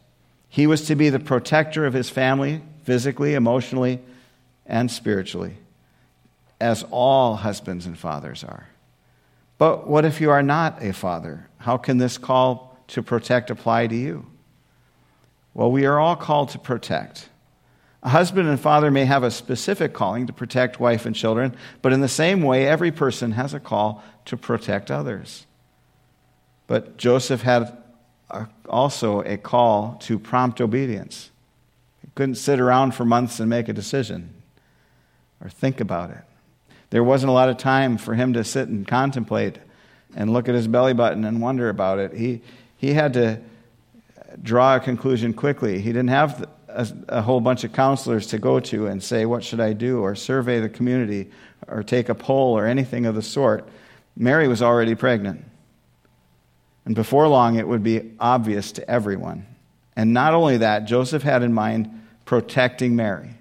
He 0.49 0.65
was 0.65 0.87
to 0.87 0.95
be 0.95 1.09
the 1.09 1.19
protector 1.19 1.85
of 1.85 1.93
his 1.93 2.09
family, 2.09 2.63
physically, 2.83 3.35
emotionally, 3.35 4.01
and 4.65 4.89
spiritually, 4.89 5.53
as 6.59 6.83
all 6.89 7.35
husbands 7.35 7.85
and 7.85 7.97
fathers 7.97 8.43
are. 8.43 8.67
But 9.59 9.87
what 9.87 10.03
if 10.03 10.19
you 10.19 10.31
are 10.31 10.41
not 10.41 10.81
a 10.81 10.91
father? 10.91 11.47
How 11.59 11.77
can 11.77 11.99
this 11.99 12.17
call 12.17 12.75
to 12.87 13.03
protect 13.03 13.51
apply 13.51 13.87
to 13.87 13.95
you? 13.95 14.25
Well, 15.53 15.71
we 15.71 15.85
are 15.85 15.99
all 15.99 16.15
called 16.15 16.49
to 16.49 16.59
protect. 16.59 17.29
A 18.01 18.09
husband 18.09 18.47
and 18.47 18.59
father 18.59 18.89
may 18.89 19.05
have 19.05 19.23
a 19.23 19.29
specific 19.29 19.93
calling 19.93 20.25
to 20.27 20.33
protect 20.33 20.79
wife 20.79 21.05
and 21.05 21.15
children, 21.15 21.55
but 21.81 21.93
in 21.93 22.01
the 22.01 22.07
same 22.07 22.41
way, 22.41 22.65
every 22.65 22.91
person 22.91 23.33
has 23.33 23.53
a 23.53 23.59
call 23.59 24.03
to 24.25 24.37
protect 24.37 24.89
others. 24.89 25.45
But 26.69 26.97
Joseph 26.97 27.41
had 27.41 27.75
also 28.69 29.21
a 29.21 29.37
call 29.37 29.95
to 30.01 30.19
prompt 30.19 30.61
obedience. 30.61 31.31
He 31.99 32.09
couldn't 32.13 32.35
sit 32.35 32.59
around 32.59 32.93
for 32.93 33.03
months 33.05 33.39
and 33.39 33.49
make 33.49 33.67
a 33.67 33.73
decision 33.73 34.35
or 35.43 35.49
think 35.49 35.81
about 35.81 36.11
it. 36.11 36.21
There 36.91 37.03
wasn't 37.03 37.31
a 37.31 37.33
lot 37.33 37.49
of 37.49 37.57
time 37.57 37.97
for 37.97 38.13
him 38.13 38.33
to 38.33 38.43
sit 38.43 38.67
and 38.67 38.87
contemplate 38.87 39.57
and 40.15 40.31
look 40.31 40.47
at 40.47 40.53
his 40.53 40.67
belly 40.67 40.93
button 40.93 41.25
and 41.25 41.41
wonder 41.41 41.69
about 41.69 41.97
it. 41.97 42.13
He, 42.13 42.43
he 42.77 42.93
had 42.93 43.13
to 43.13 43.41
draw 44.43 44.75
a 44.75 44.79
conclusion 44.79 45.33
quickly. 45.33 45.81
He 45.81 45.89
didn't 45.89 46.09
have 46.09 46.47
a, 46.67 46.87
a, 47.07 47.21
whole 47.23 47.41
bunch 47.41 47.63
of 47.63 47.73
counselors 47.73 48.27
to 48.27 48.37
go 48.37 48.59
to 48.59 48.85
and 48.85 49.01
say, 49.01 49.25
What 49.25 49.43
should 49.43 49.59
I 49.59 49.73
do? 49.73 50.01
or 50.01 50.13
survey 50.13 50.59
the 50.59 50.69
community 50.69 51.31
or 51.67 51.81
take 51.81 52.09
a 52.09 52.15
poll 52.15 52.55
or 52.55 52.67
anything 52.67 53.07
of 53.07 53.15
the 53.15 53.23
sort. 53.23 53.67
Mary 54.15 54.47
was 54.47 54.61
already 54.61 54.93
pregnant. 54.93 55.48
And 56.89 56.95
before 56.95 57.27
long, 57.27 57.55
it 57.55 57.67
would 57.67 57.83
be 57.83 58.13
obvious 58.19 58.71
to 58.71 58.89
everyone. 58.89 59.45
And 59.95 60.11
not 60.11 60.33
only 60.33 60.57
that, 60.57 60.85
Joseph 60.85 61.21
had 61.21 61.43
in 61.43 61.53
mind 61.53 61.87
protecting 62.25 62.95
Mary, 62.95 63.35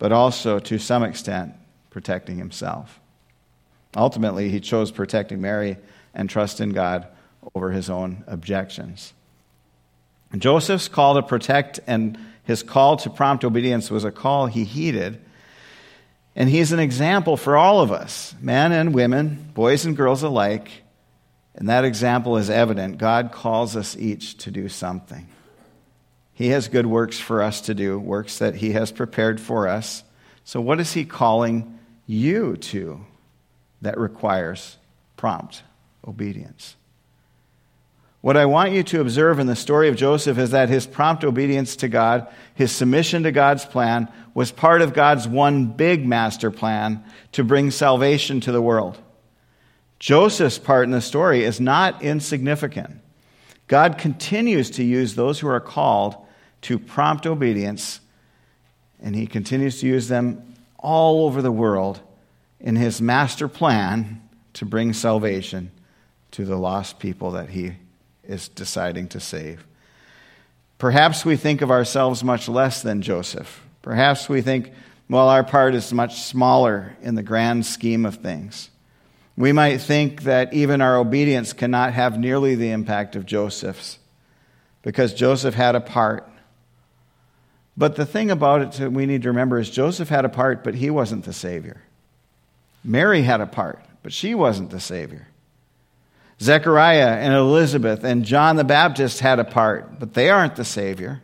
but 0.00 0.10
also, 0.10 0.58
to 0.58 0.76
some 0.76 1.04
extent, 1.04 1.54
protecting 1.90 2.38
himself. 2.38 2.98
Ultimately, 3.96 4.48
he 4.48 4.58
chose 4.58 4.90
protecting 4.90 5.40
Mary 5.40 5.76
and 6.12 6.28
trust 6.28 6.60
in 6.60 6.70
God 6.70 7.06
over 7.54 7.70
his 7.70 7.88
own 7.88 8.24
objections. 8.26 9.14
Joseph's 10.36 10.88
call 10.88 11.14
to 11.14 11.22
protect 11.22 11.78
and 11.86 12.18
his 12.42 12.64
call 12.64 12.96
to 12.96 13.10
prompt 13.10 13.44
obedience 13.44 13.92
was 13.92 14.02
a 14.02 14.10
call 14.10 14.46
he 14.46 14.64
heeded. 14.64 15.20
And 16.34 16.50
he's 16.50 16.72
an 16.72 16.80
example 16.80 17.36
for 17.36 17.56
all 17.56 17.80
of 17.80 17.92
us, 17.92 18.34
men 18.40 18.72
and 18.72 18.92
women, 18.92 19.52
boys 19.54 19.86
and 19.86 19.96
girls 19.96 20.24
alike. 20.24 20.82
And 21.56 21.68
that 21.68 21.84
example 21.84 22.36
is 22.36 22.50
evident. 22.50 22.98
God 22.98 23.32
calls 23.32 23.76
us 23.76 23.96
each 23.96 24.36
to 24.38 24.50
do 24.50 24.68
something. 24.68 25.26
He 26.34 26.48
has 26.48 26.68
good 26.68 26.86
works 26.86 27.18
for 27.18 27.42
us 27.42 27.62
to 27.62 27.74
do, 27.74 27.98
works 27.98 28.38
that 28.38 28.56
he 28.56 28.72
has 28.72 28.92
prepared 28.92 29.40
for 29.40 29.66
us. 29.66 30.04
So, 30.44 30.60
what 30.60 30.80
is 30.80 30.92
he 30.92 31.06
calling 31.06 31.78
you 32.06 32.56
to 32.56 33.00
that 33.80 33.98
requires 33.98 34.76
prompt 35.16 35.62
obedience? 36.06 36.76
What 38.20 38.36
I 38.36 38.44
want 38.44 38.72
you 38.72 38.82
to 38.82 39.00
observe 39.00 39.38
in 39.38 39.46
the 39.46 39.56
story 39.56 39.88
of 39.88 39.96
Joseph 39.96 40.36
is 40.36 40.50
that 40.50 40.68
his 40.68 40.86
prompt 40.86 41.24
obedience 41.24 41.76
to 41.76 41.88
God, 41.88 42.26
his 42.54 42.72
submission 42.72 43.22
to 43.22 43.32
God's 43.32 43.64
plan, 43.64 44.08
was 44.34 44.50
part 44.52 44.82
of 44.82 44.92
God's 44.92 45.26
one 45.26 45.66
big 45.66 46.04
master 46.04 46.50
plan 46.50 47.04
to 47.32 47.44
bring 47.44 47.70
salvation 47.70 48.40
to 48.40 48.52
the 48.52 48.60
world. 48.60 48.98
Joseph's 49.98 50.58
part 50.58 50.84
in 50.84 50.90
the 50.90 51.00
story 51.00 51.44
is 51.44 51.60
not 51.60 52.02
insignificant. 52.02 53.00
God 53.66 53.98
continues 53.98 54.70
to 54.72 54.84
use 54.84 55.14
those 55.14 55.40
who 55.40 55.48
are 55.48 55.60
called 55.60 56.16
to 56.62 56.78
prompt 56.78 57.26
obedience, 57.26 58.00
and 59.00 59.14
he 59.14 59.26
continues 59.26 59.80
to 59.80 59.86
use 59.86 60.08
them 60.08 60.54
all 60.78 61.26
over 61.26 61.42
the 61.42 61.52
world 61.52 62.00
in 62.60 62.76
his 62.76 63.00
master 63.00 63.48
plan 63.48 64.22
to 64.54 64.64
bring 64.64 64.92
salvation 64.92 65.70
to 66.30 66.44
the 66.44 66.56
lost 66.56 66.98
people 66.98 67.32
that 67.32 67.50
he 67.50 67.72
is 68.24 68.48
deciding 68.48 69.08
to 69.08 69.20
save. 69.20 69.66
Perhaps 70.78 71.24
we 71.24 71.36
think 71.36 71.62
of 71.62 71.70
ourselves 71.70 72.22
much 72.22 72.48
less 72.48 72.82
than 72.82 73.02
Joseph. 73.02 73.64
Perhaps 73.82 74.28
we 74.28 74.42
think, 74.42 74.72
well, 75.08 75.28
our 75.28 75.44
part 75.44 75.74
is 75.74 75.92
much 75.92 76.20
smaller 76.22 76.96
in 77.00 77.14
the 77.14 77.22
grand 77.22 77.64
scheme 77.64 78.04
of 78.04 78.16
things. 78.16 78.70
We 79.36 79.52
might 79.52 79.78
think 79.78 80.22
that 80.22 80.54
even 80.54 80.80
our 80.80 80.96
obedience 80.96 81.52
cannot 81.52 81.92
have 81.92 82.18
nearly 82.18 82.54
the 82.54 82.70
impact 82.70 83.16
of 83.16 83.26
Joseph's 83.26 83.98
because 84.82 85.12
Joseph 85.12 85.54
had 85.54 85.74
a 85.74 85.80
part. 85.80 86.28
But 87.76 87.96
the 87.96 88.06
thing 88.06 88.30
about 88.30 88.62
it 88.62 88.72
that 88.72 88.92
we 88.92 89.04
need 89.04 89.22
to 89.22 89.28
remember 89.28 89.58
is 89.58 89.68
Joseph 89.68 90.08
had 90.08 90.24
a 90.24 90.30
part, 90.30 90.64
but 90.64 90.74
he 90.74 90.88
wasn't 90.88 91.24
the 91.24 91.34
Savior. 91.34 91.82
Mary 92.82 93.22
had 93.22 93.40
a 93.40 93.46
part, 93.46 93.84
but 94.02 94.12
she 94.12 94.34
wasn't 94.34 94.70
the 94.70 94.80
Savior. 94.80 95.26
Zechariah 96.40 97.16
and 97.16 97.34
Elizabeth 97.34 98.04
and 98.04 98.24
John 98.24 98.56
the 98.56 98.64
Baptist 98.64 99.20
had 99.20 99.38
a 99.38 99.44
part, 99.44 99.98
but 99.98 100.14
they 100.14 100.30
aren't 100.30 100.56
the 100.56 100.64
Savior. 100.64 101.20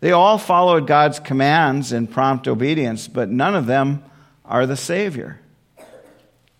They 0.00 0.12
all 0.12 0.36
followed 0.36 0.86
God's 0.86 1.20
commands 1.20 1.92
in 1.92 2.08
prompt 2.08 2.48
obedience, 2.48 3.06
but 3.06 3.28
none 3.28 3.54
of 3.54 3.66
them 3.66 4.02
are 4.44 4.66
the 4.66 4.76
Savior. 4.76 5.38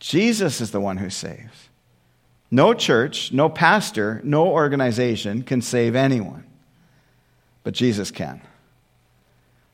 Jesus 0.03 0.61
is 0.61 0.73
the 0.73 0.81
one 0.81 0.97
who 0.97 1.11
saves. 1.11 1.69
No 2.51 2.75
church, 2.75 3.31
no 3.31 3.49
pastor, 3.49 4.21
no 4.25 4.49
organization 4.49 5.45
can 5.45 5.63
save 5.63 5.95
anyone, 5.95 6.43
but 7.63 7.73
Jesus 7.73 8.11
can. 8.11 8.43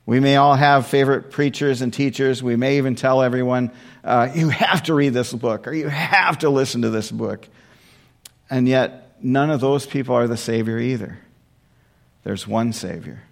We 0.04 0.20
may 0.20 0.36
all 0.36 0.54
have 0.54 0.86
favorite 0.86 1.30
preachers 1.30 1.80
and 1.80 1.94
teachers. 1.94 2.42
We 2.42 2.56
may 2.56 2.76
even 2.76 2.94
tell 2.94 3.22
everyone, 3.22 3.72
uh, 4.04 4.28
you 4.34 4.50
have 4.50 4.82
to 4.84 4.94
read 4.94 5.14
this 5.14 5.32
book 5.32 5.66
or 5.66 5.72
you 5.72 5.88
have 5.88 6.40
to 6.40 6.50
listen 6.50 6.82
to 6.82 6.90
this 6.90 7.10
book. 7.10 7.48
And 8.50 8.68
yet, 8.68 9.14
none 9.22 9.48
of 9.48 9.60
those 9.60 9.86
people 9.86 10.14
are 10.14 10.28
the 10.28 10.36
Savior 10.36 10.78
either. 10.78 11.18
There's 12.22 12.46
one 12.46 12.74
Savior. 12.74 13.22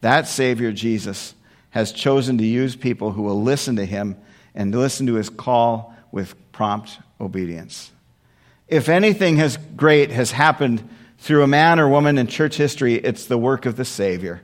That 0.00 0.26
Savior, 0.26 0.72
Jesus, 0.72 1.34
has 1.72 1.92
chosen 1.92 2.38
to 2.38 2.44
use 2.44 2.74
people 2.74 3.12
who 3.12 3.22
will 3.22 3.42
listen 3.42 3.76
to 3.76 3.84
him 3.84 4.16
and 4.54 4.74
listen 4.74 5.06
to 5.08 5.14
his 5.14 5.28
call 5.28 5.92
with 6.12 6.34
prompt 6.52 6.98
obedience. 7.20 7.92
If 8.68 8.88
anything 8.88 9.36
has 9.36 9.58
great 9.76 10.10
has 10.10 10.32
happened 10.32 10.88
through 11.18 11.42
a 11.42 11.48
man 11.48 11.78
or 11.78 11.88
woman 11.88 12.18
in 12.18 12.26
church 12.26 12.56
history, 12.56 12.94
it's 12.94 13.26
the 13.26 13.38
work 13.38 13.66
of 13.66 13.76
the 13.76 13.84
Savior. 13.84 14.42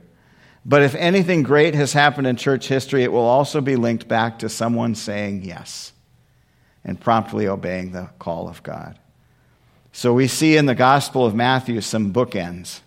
But 0.65 0.81
if 0.81 0.95
anything 0.95 1.43
great 1.43 1.75
has 1.75 1.93
happened 1.93 2.27
in 2.27 2.37
church 2.37 2.67
history, 2.67 3.03
it 3.03 3.11
will 3.11 3.19
also 3.19 3.59
be 3.59 3.75
linked 3.75 4.07
back 4.07 4.39
to 4.39 4.49
someone 4.49 4.95
saying 4.95 5.43
yes 5.43 5.91
and 6.85 6.99
promptly 6.99 7.47
obeying 7.47 7.91
the 7.91 8.09
call 8.17 8.47
of 8.47 8.63
God. 8.63 8.97
So 9.91 10.13
we 10.13 10.27
see 10.27 10.57
in 10.57 10.65
the 10.65 10.75
Gospel 10.75 11.25
of 11.25 11.35
Matthew 11.35 11.81
some 11.81 12.13
bookends. 12.13 12.79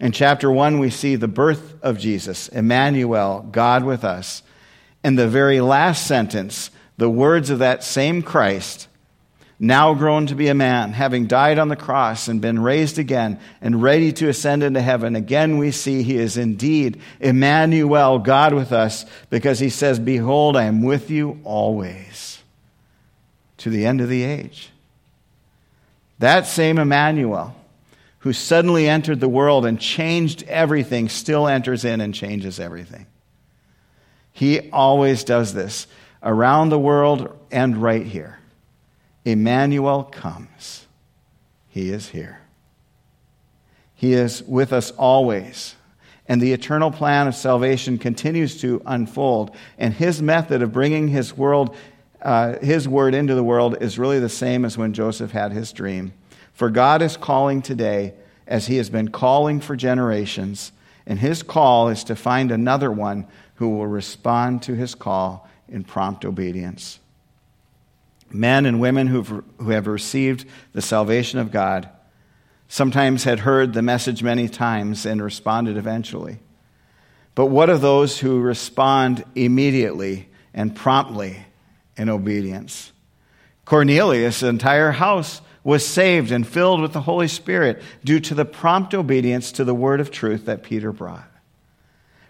In 0.00 0.12
chapter 0.12 0.50
1, 0.50 0.78
we 0.78 0.90
see 0.90 1.16
the 1.16 1.28
birth 1.28 1.74
of 1.82 1.98
Jesus, 1.98 2.48
Emmanuel, 2.48 3.46
God 3.50 3.84
with 3.84 4.04
us. 4.04 4.42
In 5.04 5.14
the 5.14 5.28
very 5.28 5.60
last 5.60 6.06
sentence, 6.06 6.70
the 6.96 7.10
words 7.10 7.50
of 7.50 7.58
that 7.60 7.84
same 7.84 8.22
Christ, 8.22 8.88
now 9.58 9.94
grown 9.94 10.26
to 10.26 10.34
be 10.34 10.48
a 10.48 10.54
man, 10.54 10.92
having 10.92 11.26
died 11.26 11.58
on 11.58 11.68
the 11.68 11.76
cross 11.76 12.28
and 12.28 12.40
been 12.40 12.58
raised 12.58 12.98
again 12.98 13.40
and 13.62 13.82
ready 13.82 14.12
to 14.12 14.28
ascend 14.28 14.62
into 14.62 14.82
heaven, 14.82 15.16
again 15.16 15.56
we 15.56 15.70
see 15.70 16.02
he 16.02 16.16
is 16.16 16.36
indeed 16.36 17.00
Emmanuel, 17.20 18.18
God 18.18 18.52
with 18.52 18.72
us, 18.72 19.06
because 19.30 19.58
he 19.58 19.70
says, 19.70 19.98
Behold, 19.98 20.56
I 20.56 20.64
am 20.64 20.82
with 20.82 21.10
you 21.10 21.40
always 21.44 22.42
to 23.58 23.70
the 23.70 23.86
end 23.86 24.00
of 24.02 24.10
the 24.10 24.24
age. 24.24 24.70
That 26.18 26.46
same 26.46 26.78
Emmanuel, 26.78 27.54
who 28.20 28.32
suddenly 28.32 28.88
entered 28.88 29.20
the 29.20 29.28
world 29.28 29.64
and 29.64 29.80
changed 29.80 30.42
everything, 30.44 31.08
still 31.08 31.46
enters 31.48 31.84
in 31.84 32.00
and 32.00 32.14
changes 32.14 32.60
everything. 32.60 33.06
He 34.32 34.70
always 34.70 35.24
does 35.24 35.54
this 35.54 35.86
around 36.22 36.68
the 36.68 36.78
world 36.78 37.36
and 37.50 37.76
right 37.76 38.06
here. 38.06 38.38
Emmanuel 39.24 40.04
comes. 40.04 40.86
He 41.68 41.90
is 41.90 42.08
here. 42.08 42.40
He 43.94 44.12
is 44.12 44.42
with 44.42 44.72
us 44.72 44.90
always. 44.92 45.74
And 46.28 46.40
the 46.40 46.52
eternal 46.52 46.90
plan 46.90 47.28
of 47.28 47.34
salvation 47.34 47.98
continues 47.98 48.60
to 48.60 48.82
unfold. 48.86 49.54
And 49.78 49.94
his 49.94 50.20
method 50.20 50.62
of 50.62 50.72
bringing 50.72 51.08
his 51.08 51.36
world, 51.36 51.76
uh, 52.22 52.58
his 52.58 52.88
word 52.88 53.14
into 53.14 53.34
the 53.34 53.44
world 53.44 53.80
is 53.80 53.98
really 53.98 54.20
the 54.20 54.28
same 54.28 54.64
as 54.64 54.76
when 54.76 54.92
Joseph 54.92 55.30
had 55.30 55.52
his 55.52 55.72
dream. 55.72 56.12
For 56.52 56.70
God 56.70 57.02
is 57.02 57.16
calling 57.16 57.62
today 57.62 58.14
as 58.46 58.66
he 58.66 58.76
has 58.76 58.90
been 58.90 59.08
calling 59.08 59.60
for 59.60 59.76
generations. 59.76 60.72
And 61.06 61.18
his 61.18 61.42
call 61.42 61.88
is 61.88 62.04
to 62.04 62.16
find 62.16 62.50
another 62.50 62.90
one 62.90 63.26
who 63.56 63.70
will 63.70 63.86
respond 63.86 64.62
to 64.62 64.74
his 64.74 64.94
call 64.94 65.48
in 65.68 65.84
prompt 65.84 66.24
obedience. 66.24 66.98
Men 68.30 68.66
and 68.66 68.80
women 68.80 69.06
who've, 69.06 69.42
who 69.58 69.70
have 69.70 69.86
received 69.86 70.46
the 70.72 70.82
salvation 70.82 71.38
of 71.38 71.52
God 71.52 71.88
sometimes 72.68 73.24
had 73.24 73.40
heard 73.40 73.72
the 73.72 73.82
message 73.82 74.22
many 74.22 74.48
times 74.48 75.06
and 75.06 75.22
responded 75.22 75.76
eventually. 75.76 76.38
But 77.34 77.46
what 77.46 77.70
of 77.70 77.80
those 77.80 78.18
who 78.18 78.40
respond 78.40 79.24
immediately 79.34 80.28
and 80.54 80.74
promptly 80.74 81.44
in 81.96 82.08
obedience? 82.08 82.92
Cornelius' 83.64 84.42
entire 84.42 84.92
house 84.92 85.40
was 85.62 85.86
saved 85.86 86.30
and 86.30 86.46
filled 86.46 86.80
with 86.80 86.92
the 86.92 87.02
Holy 87.02 87.28
Spirit 87.28 87.82
due 88.04 88.20
to 88.20 88.34
the 88.34 88.44
prompt 88.44 88.94
obedience 88.94 89.52
to 89.52 89.64
the 89.64 89.74
word 89.74 90.00
of 90.00 90.10
truth 90.10 90.46
that 90.46 90.62
Peter 90.62 90.92
brought. 90.92 91.28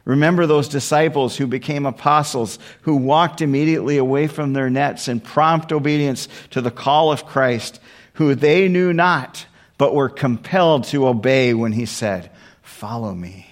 Remember 0.06 0.46
those 0.46 0.68
disciples 0.68 1.36
who 1.36 1.48
became 1.48 1.84
apostles, 1.84 2.60
who 2.82 2.94
walked 2.94 3.42
immediately 3.42 3.98
away 3.98 4.28
from 4.28 4.52
their 4.52 4.70
nets 4.70 5.08
in 5.08 5.18
prompt 5.18 5.72
obedience 5.72 6.28
to 6.50 6.60
the 6.60 6.70
call 6.70 7.10
of 7.10 7.26
Christ, 7.26 7.80
who 8.14 8.36
they 8.36 8.68
knew 8.68 8.92
not, 8.92 9.46
but 9.78 9.96
were 9.96 10.08
compelled 10.08 10.84
to 10.84 11.08
obey 11.08 11.54
when 11.54 11.72
he 11.72 11.86
said, 11.86 12.30
Follow 12.62 13.12
me. 13.14 13.48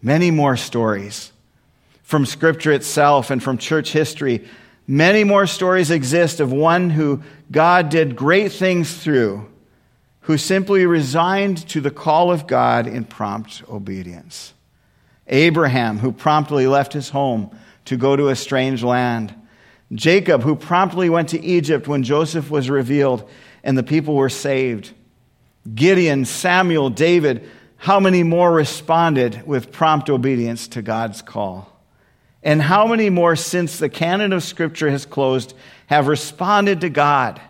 Many 0.00 0.30
more 0.30 0.56
stories 0.56 1.32
from 2.04 2.24
Scripture 2.24 2.72
itself 2.72 3.30
and 3.30 3.42
from 3.42 3.58
church 3.58 3.90
history. 3.90 4.48
Many 4.86 5.24
more 5.24 5.48
stories 5.48 5.90
exist 5.90 6.38
of 6.38 6.52
one 6.52 6.90
who 6.90 7.22
God 7.50 7.88
did 7.88 8.14
great 8.14 8.52
things 8.52 8.96
through, 8.96 9.50
who 10.20 10.38
simply 10.38 10.86
resigned 10.86 11.68
to 11.70 11.80
the 11.80 11.90
call 11.90 12.30
of 12.30 12.46
God 12.46 12.86
in 12.86 13.04
prompt 13.04 13.64
obedience. 13.68 14.54
Abraham, 15.30 15.98
who 15.98 16.12
promptly 16.12 16.66
left 16.66 16.92
his 16.92 17.08
home 17.08 17.56
to 17.86 17.96
go 17.96 18.16
to 18.16 18.28
a 18.28 18.36
strange 18.36 18.82
land. 18.82 19.34
Jacob, 19.92 20.42
who 20.42 20.54
promptly 20.54 21.08
went 21.08 21.30
to 21.30 21.42
Egypt 21.42 21.88
when 21.88 22.02
Joseph 22.02 22.50
was 22.50 22.68
revealed 22.68 23.28
and 23.64 23.78
the 23.78 23.82
people 23.82 24.14
were 24.14 24.28
saved. 24.28 24.92
Gideon, 25.74 26.24
Samuel, 26.24 26.90
David, 26.90 27.48
how 27.76 28.00
many 28.00 28.22
more 28.22 28.52
responded 28.52 29.46
with 29.46 29.72
prompt 29.72 30.10
obedience 30.10 30.68
to 30.68 30.82
God's 30.82 31.22
call? 31.22 31.66
And 32.42 32.60
how 32.62 32.86
many 32.86 33.10
more, 33.10 33.36
since 33.36 33.78
the 33.78 33.88
canon 33.88 34.32
of 34.32 34.42
Scripture 34.42 34.90
has 34.90 35.04
closed, 35.04 35.54
have 35.86 36.08
responded 36.08 36.80
to 36.82 36.88
God? 36.88 37.40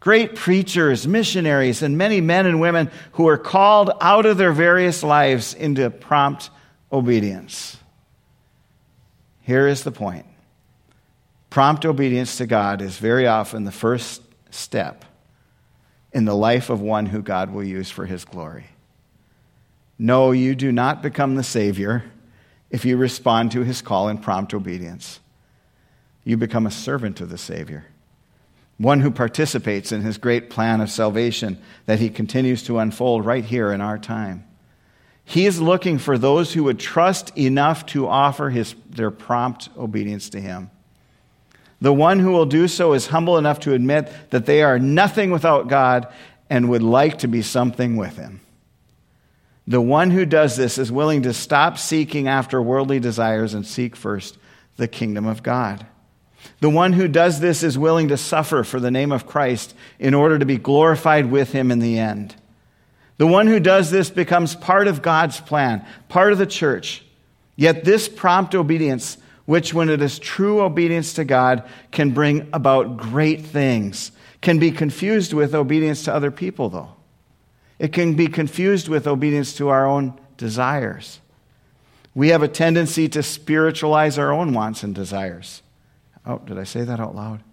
Great 0.00 0.34
preachers, 0.34 1.06
missionaries, 1.06 1.82
and 1.82 1.96
many 1.96 2.20
men 2.20 2.46
and 2.46 2.60
women 2.60 2.90
who 3.12 3.28
are 3.28 3.38
called 3.38 3.90
out 4.00 4.26
of 4.26 4.38
their 4.38 4.52
various 4.52 5.02
lives 5.02 5.54
into 5.54 5.88
prompt 5.90 6.50
obedience. 6.92 7.78
Here 9.40 9.66
is 9.66 9.82
the 9.82 9.92
point 9.92 10.26
prompt 11.50 11.84
obedience 11.84 12.38
to 12.38 12.46
God 12.46 12.80
is 12.80 12.96
very 12.96 13.26
often 13.26 13.64
the 13.64 13.70
first 13.72 14.22
step 14.50 15.04
in 16.12 16.24
the 16.24 16.34
life 16.34 16.70
of 16.70 16.80
one 16.80 17.06
who 17.06 17.20
God 17.20 17.52
will 17.52 17.64
use 17.64 17.90
for 17.90 18.06
his 18.06 18.24
glory. 18.24 18.66
No, 19.98 20.30
you 20.30 20.54
do 20.54 20.72
not 20.72 21.02
become 21.02 21.34
the 21.34 21.42
Savior 21.42 22.04
if 22.70 22.86
you 22.86 22.96
respond 22.96 23.52
to 23.52 23.64
his 23.64 23.82
call 23.82 24.08
in 24.08 24.16
prompt 24.16 24.54
obedience. 24.54 25.20
You 26.24 26.38
become 26.38 26.66
a 26.66 26.70
servant 26.70 27.20
of 27.20 27.28
the 27.28 27.36
Savior, 27.36 27.84
one 28.78 29.00
who 29.00 29.10
participates 29.10 29.92
in 29.92 30.00
his 30.00 30.16
great 30.16 30.48
plan 30.48 30.80
of 30.80 30.90
salvation 30.90 31.60
that 31.84 31.98
he 31.98 32.08
continues 32.08 32.62
to 32.62 32.78
unfold 32.78 33.26
right 33.26 33.44
here 33.44 33.72
in 33.72 33.82
our 33.82 33.98
time. 33.98 34.44
He 35.24 35.46
is 35.46 35.60
looking 35.60 35.98
for 35.98 36.18
those 36.18 36.52
who 36.52 36.64
would 36.64 36.78
trust 36.78 37.36
enough 37.38 37.86
to 37.86 38.08
offer 38.08 38.50
his, 38.50 38.74
their 38.90 39.10
prompt 39.10 39.68
obedience 39.76 40.30
to 40.30 40.40
him. 40.40 40.70
The 41.80 41.92
one 41.92 42.20
who 42.20 42.30
will 42.30 42.46
do 42.46 42.68
so 42.68 42.92
is 42.92 43.08
humble 43.08 43.38
enough 43.38 43.58
to 43.60 43.72
admit 43.72 44.12
that 44.30 44.46
they 44.46 44.62
are 44.62 44.78
nothing 44.78 45.32
without 45.32 45.66
God 45.66 46.06
and 46.48 46.68
would 46.68 46.82
like 46.82 47.18
to 47.18 47.28
be 47.28 47.42
something 47.42 47.96
with 47.96 48.16
Him. 48.16 48.40
The 49.66 49.80
one 49.80 50.10
who 50.10 50.26
does 50.26 50.56
this 50.56 50.78
is 50.78 50.92
willing 50.92 51.22
to 51.22 51.32
stop 51.32 51.78
seeking 51.78 52.28
after 52.28 52.60
worldly 52.60 53.00
desires 53.00 53.54
and 53.54 53.66
seek 53.66 53.96
first 53.96 54.38
the 54.76 54.86
kingdom 54.86 55.26
of 55.26 55.42
God. 55.42 55.86
The 56.60 56.70
one 56.70 56.92
who 56.92 57.08
does 57.08 57.40
this 57.40 57.62
is 57.62 57.78
willing 57.78 58.08
to 58.08 58.16
suffer 58.16 58.62
for 58.64 58.78
the 58.78 58.90
name 58.90 59.10
of 59.10 59.26
Christ 59.26 59.74
in 59.98 60.14
order 60.14 60.38
to 60.38 60.44
be 60.44 60.58
glorified 60.58 61.30
with 61.30 61.52
him 61.52 61.70
in 61.70 61.78
the 61.78 61.98
end. 61.98 62.36
The 63.22 63.26
one 63.28 63.46
who 63.46 63.60
does 63.60 63.92
this 63.92 64.10
becomes 64.10 64.56
part 64.56 64.88
of 64.88 65.00
God's 65.00 65.38
plan, 65.38 65.86
part 66.08 66.32
of 66.32 66.38
the 66.38 66.44
church. 66.44 67.04
Yet 67.54 67.84
this 67.84 68.08
prompt 68.08 68.52
obedience, 68.52 69.16
which 69.44 69.72
when 69.72 69.90
it 69.90 70.02
is 70.02 70.18
true 70.18 70.60
obedience 70.60 71.12
to 71.12 71.24
God, 71.24 71.62
can 71.92 72.10
bring 72.10 72.48
about 72.52 72.96
great 72.96 73.42
things, 73.42 74.10
can 74.40 74.58
be 74.58 74.72
confused 74.72 75.32
with 75.34 75.54
obedience 75.54 76.02
to 76.06 76.12
other 76.12 76.32
people, 76.32 76.68
though. 76.68 76.96
It 77.78 77.92
can 77.92 78.14
be 78.14 78.26
confused 78.26 78.88
with 78.88 79.06
obedience 79.06 79.54
to 79.58 79.68
our 79.68 79.86
own 79.86 80.18
desires. 80.36 81.20
We 82.16 82.30
have 82.30 82.42
a 82.42 82.48
tendency 82.48 83.08
to 83.10 83.22
spiritualize 83.22 84.18
our 84.18 84.32
own 84.32 84.52
wants 84.52 84.82
and 84.82 84.96
desires. 84.96 85.62
Oh, 86.26 86.38
did 86.38 86.58
I 86.58 86.64
say 86.64 86.82
that 86.82 86.98
out 86.98 87.14
loud? 87.14 87.44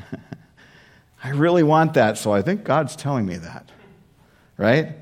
I 1.22 1.28
really 1.32 1.64
want 1.64 1.92
that, 1.92 2.16
so 2.16 2.32
I 2.32 2.40
think 2.40 2.64
God's 2.64 2.96
telling 2.96 3.26
me 3.26 3.36
that. 3.36 3.72
Right? 4.56 4.96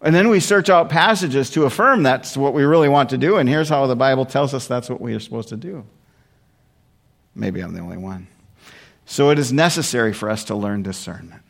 And 0.00 0.14
then 0.14 0.28
we 0.28 0.40
search 0.40 0.68
out 0.68 0.88
passages 0.88 1.50
to 1.50 1.64
affirm 1.64 2.02
that's 2.02 2.36
what 2.36 2.54
we 2.54 2.64
really 2.64 2.88
want 2.88 3.10
to 3.10 3.18
do, 3.18 3.36
and 3.36 3.48
here's 3.48 3.68
how 3.68 3.86
the 3.86 3.96
Bible 3.96 4.26
tells 4.26 4.54
us 4.54 4.66
that's 4.66 4.88
what 4.88 5.00
we 5.00 5.14
are 5.14 5.20
supposed 5.20 5.48
to 5.50 5.56
do. 5.56 5.84
Maybe 7.34 7.60
I'm 7.60 7.74
the 7.74 7.80
only 7.80 7.96
one. 7.96 8.28
So 9.04 9.30
it 9.30 9.38
is 9.38 9.52
necessary 9.52 10.12
for 10.12 10.30
us 10.30 10.44
to 10.44 10.54
learn 10.54 10.82
discernment 10.82 11.42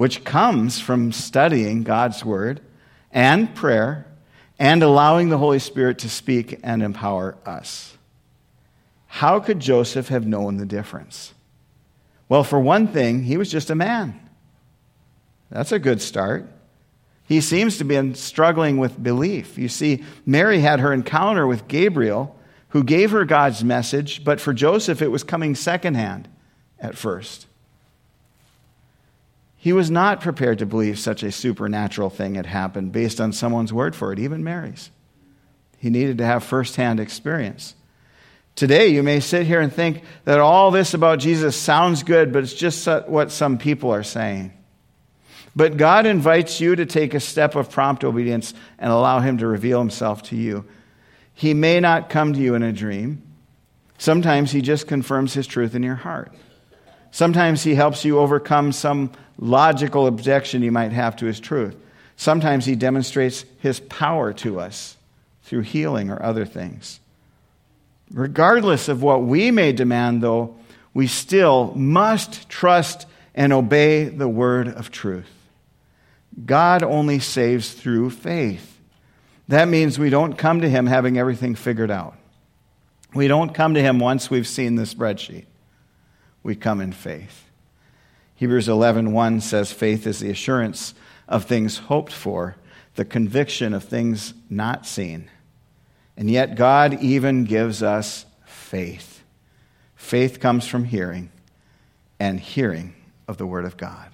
which 0.00 0.24
comes 0.24 0.80
from 0.80 1.12
studying 1.12 1.82
God's 1.82 2.24
Word 2.24 2.58
and 3.12 3.54
prayer 3.54 4.06
and 4.58 4.82
allowing 4.82 5.28
the 5.28 5.36
Holy 5.36 5.58
Spirit 5.58 5.98
to 5.98 6.08
speak 6.08 6.58
and 6.62 6.82
empower 6.82 7.36
us. 7.44 7.98
How 9.08 9.40
could 9.40 9.60
Joseph 9.60 10.08
have 10.08 10.26
known 10.26 10.56
the 10.56 10.64
difference? 10.64 11.34
Well, 12.30 12.44
for 12.44 12.58
one 12.58 12.88
thing, 12.88 13.24
he 13.24 13.36
was 13.36 13.50
just 13.50 13.68
a 13.68 13.74
man. 13.74 14.18
That's 15.50 15.72
a 15.72 15.78
good 15.78 16.00
start. 16.00 16.48
He 17.24 17.40
seems 17.40 17.78
to 17.78 17.84
be 17.84 18.14
struggling 18.14 18.78
with 18.78 19.02
belief. 19.02 19.56
You 19.58 19.68
see, 19.68 20.04
Mary 20.26 20.60
had 20.60 20.80
her 20.80 20.92
encounter 20.92 21.46
with 21.46 21.68
Gabriel, 21.68 22.36
who 22.70 22.82
gave 22.84 23.10
her 23.10 23.24
God's 23.24 23.62
message, 23.62 24.24
but 24.24 24.40
for 24.40 24.52
Joseph, 24.52 25.02
it 25.02 25.08
was 25.08 25.24
coming 25.24 25.54
secondhand 25.54 26.28
at 26.78 26.96
first. 26.96 27.46
He 29.56 29.72
was 29.72 29.90
not 29.90 30.20
prepared 30.20 30.58
to 30.60 30.66
believe 30.66 30.98
such 30.98 31.22
a 31.22 31.30
supernatural 31.30 32.10
thing 32.10 32.36
had 32.36 32.46
happened 32.46 32.92
based 32.92 33.20
on 33.20 33.32
someone's 33.32 33.72
word 33.72 33.94
for 33.94 34.12
it, 34.12 34.18
even 34.18 34.42
Mary's. 34.42 34.90
He 35.78 35.90
needed 35.90 36.18
to 36.18 36.26
have 36.26 36.42
firsthand 36.42 36.98
experience. 36.98 37.74
Today, 38.56 38.88
you 38.88 39.02
may 39.02 39.20
sit 39.20 39.46
here 39.46 39.60
and 39.60 39.72
think 39.72 40.02
that 40.24 40.40
all 40.40 40.70
this 40.70 40.94
about 40.94 41.18
Jesus 41.18 41.56
sounds 41.56 42.02
good, 42.02 42.32
but 42.32 42.42
it's 42.42 42.54
just 42.54 42.86
what 43.06 43.30
some 43.30 43.58
people 43.58 43.92
are 43.92 44.02
saying. 44.02 44.52
But 45.60 45.76
God 45.76 46.06
invites 46.06 46.58
you 46.58 46.74
to 46.74 46.86
take 46.86 47.12
a 47.12 47.20
step 47.20 47.54
of 47.54 47.70
prompt 47.70 48.02
obedience 48.02 48.54
and 48.78 48.90
allow 48.90 49.20
Him 49.20 49.36
to 49.36 49.46
reveal 49.46 49.78
Himself 49.78 50.22
to 50.30 50.34
you. 50.34 50.64
He 51.34 51.52
may 51.52 51.80
not 51.80 52.08
come 52.08 52.32
to 52.32 52.40
you 52.40 52.54
in 52.54 52.62
a 52.62 52.72
dream. 52.72 53.20
Sometimes 53.98 54.52
He 54.52 54.62
just 54.62 54.88
confirms 54.88 55.34
His 55.34 55.46
truth 55.46 55.74
in 55.74 55.82
your 55.82 55.96
heart. 55.96 56.32
Sometimes 57.10 57.62
He 57.62 57.74
helps 57.74 58.06
you 58.06 58.18
overcome 58.18 58.72
some 58.72 59.12
logical 59.36 60.06
objection 60.06 60.62
you 60.62 60.72
might 60.72 60.92
have 60.92 61.14
to 61.16 61.26
his 61.26 61.38
truth. 61.38 61.76
Sometimes 62.16 62.64
he 62.64 62.74
demonstrates 62.74 63.44
his 63.58 63.80
power 63.80 64.32
to 64.32 64.60
us 64.60 64.96
through 65.42 65.60
healing 65.60 66.08
or 66.08 66.22
other 66.22 66.46
things. 66.46 67.00
Regardless 68.10 68.88
of 68.88 69.02
what 69.02 69.24
we 69.24 69.50
may 69.50 69.72
demand, 69.72 70.22
though, 70.22 70.56
we 70.94 71.06
still 71.06 71.74
must 71.74 72.48
trust 72.48 73.06
and 73.34 73.52
obey 73.52 74.04
the 74.04 74.26
word 74.26 74.66
of 74.66 74.90
truth. 74.90 75.39
God 76.44 76.82
only 76.82 77.18
saves 77.18 77.72
through 77.72 78.10
faith. 78.10 78.80
That 79.48 79.68
means 79.68 79.98
we 79.98 80.10
don't 80.10 80.34
come 80.34 80.60
to 80.60 80.68
him 80.68 80.86
having 80.86 81.18
everything 81.18 81.54
figured 81.54 81.90
out. 81.90 82.14
We 83.14 83.26
don't 83.26 83.52
come 83.52 83.74
to 83.74 83.82
him 83.82 83.98
once 83.98 84.30
we've 84.30 84.46
seen 84.46 84.76
the 84.76 84.84
spreadsheet. 84.84 85.46
We 86.42 86.54
come 86.54 86.80
in 86.80 86.92
faith. 86.92 87.50
Hebrews 88.36 88.68
11:1 88.68 89.40
says 89.40 89.72
faith 89.72 90.06
is 90.06 90.20
the 90.20 90.30
assurance 90.30 90.94
of 91.28 91.44
things 91.44 91.78
hoped 91.78 92.12
for, 92.12 92.56
the 92.94 93.04
conviction 93.04 93.74
of 93.74 93.84
things 93.84 94.34
not 94.48 94.86
seen. 94.86 95.28
And 96.16 96.30
yet 96.30 96.54
God 96.54 97.02
even 97.02 97.44
gives 97.44 97.82
us 97.82 98.26
faith. 98.44 99.22
Faith 99.94 100.40
comes 100.40 100.66
from 100.66 100.84
hearing, 100.84 101.30
and 102.18 102.40
hearing 102.40 102.94
of 103.28 103.36
the 103.36 103.46
word 103.46 103.64
of 103.64 103.76
God. 103.76 104.08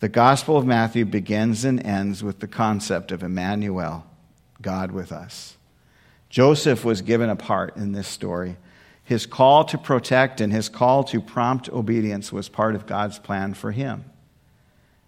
The 0.00 0.08
Gospel 0.08 0.56
of 0.56 0.66
Matthew 0.66 1.04
begins 1.04 1.64
and 1.64 1.84
ends 1.84 2.22
with 2.22 2.38
the 2.38 2.46
concept 2.46 3.10
of 3.10 3.22
Emmanuel, 3.22 4.06
God 4.62 4.92
with 4.92 5.10
us. 5.12 5.56
Joseph 6.28 6.84
was 6.84 7.02
given 7.02 7.30
a 7.30 7.36
part 7.36 7.76
in 7.76 7.92
this 7.92 8.08
story 8.08 8.56
his 9.08 9.24
call 9.24 9.64
to 9.64 9.78
protect 9.78 10.38
and 10.38 10.52
his 10.52 10.68
call 10.68 11.02
to 11.04 11.22
prompt 11.22 11.70
obedience 11.70 12.30
was 12.30 12.50
part 12.50 12.74
of 12.74 12.84
God's 12.84 13.18
plan 13.18 13.54
for 13.54 13.72
him. 13.72 14.04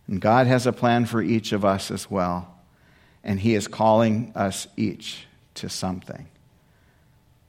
And 0.06 0.22
God 0.22 0.46
has 0.46 0.66
a 0.66 0.72
plan 0.72 1.04
for 1.04 1.20
each 1.20 1.52
of 1.52 1.66
us 1.66 1.90
as 1.90 2.10
well. 2.10 2.50
And 3.22 3.38
he 3.38 3.54
is 3.54 3.68
calling 3.68 4.32
us 4.34 4.66
each 4.74 5.26
to 5.56 5.68
something. 5.68 6.28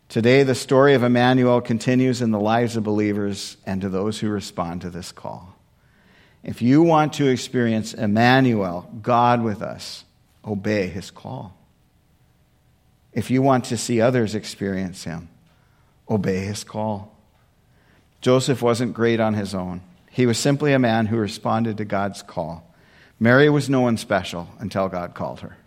Today, 0.09 0.43
the 0.43 0.53
story 0.53 0.93
of 0.93 1.03
Emmanuel 1.03 1.61
continues 1.61 2.21
in 2.21 2.31
the 2.31 2.39
lives 2.39 2.75
of 2.75 2.83
believers 2.83 3.55
and 3.65 3.79
to 3.79 3.87
those 3.87 4.19
who 4.19 4.27
respond 4.27 4.81
to 4.81 4.89
this 4.89 5.13
call. 5.13 5.55
If 6.43 6.61
you 6.61 6.81
want 6.81 7.13
to 7.13 7.27
experience 7.27 7.93
Emmanuel, 7.93 8.89
God 9.01 9.43
with 9.43 9.61
us, 9.61 10.03
obey 10.45 10.87
his 10.87 11.11
call. 11.11 11.55
If 13.13 13.29
you 13.29 13.41
want 13.41 13.65
to 13.65 13.77
see 13.77 14.01
others 14.01 14.35
experience 14.35 15.03
him, 15.03 15.29
obey 16.09 16.39
his 16.39 16.63
call. 16.63 17.15
Joseph 18.21 18.61
wasn't 18.61 18.93
great 18.93 19.19
on 19.19 19.33
his 19.33 19.53
own. 19.53 19.81
He 20.09 20.25
was 20.25 20.37
simply 20.37 20.73
a 20.73 20.79
man 20.79 21.07
who 21.07 21.17
responded 21.17 21.77
to 21.77 21.85
God's 21.85 22.21
call. 22.21 22.67
Mary 23.19 23.49
was 23.49 23.69
no 23.69 23.81
one 23.81 23.97
special 23.97 24.47
until 24.59 24.89
God 24.89 25.13
called 25.13 25.41
her. 25.41 25.57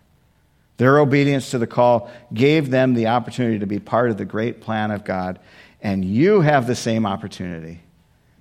Their 0.77 0.99
obedience 0.99 1.51
to 1.51 1.57
the 1.57 1.67
call 1.67 2.11
gave 2.33 2.69
them 2.69 2.93
the 2.93 3.07
opportunity 3.07 3.59
to 3.59 3.65
be 3.65 3.79
part 3.79 4.09
of 4.09 4.17
the 4.17 4.25
great 4.25 4.59
plan 4.59 4.91
of 4.91 5.05
God, 5.05 5.39
and 5.81 6.03
you 6.03 6.41
have 6.41 6.67
the 6.67 6.75
same 6.75 7.05
opportunity. 7.05 7.81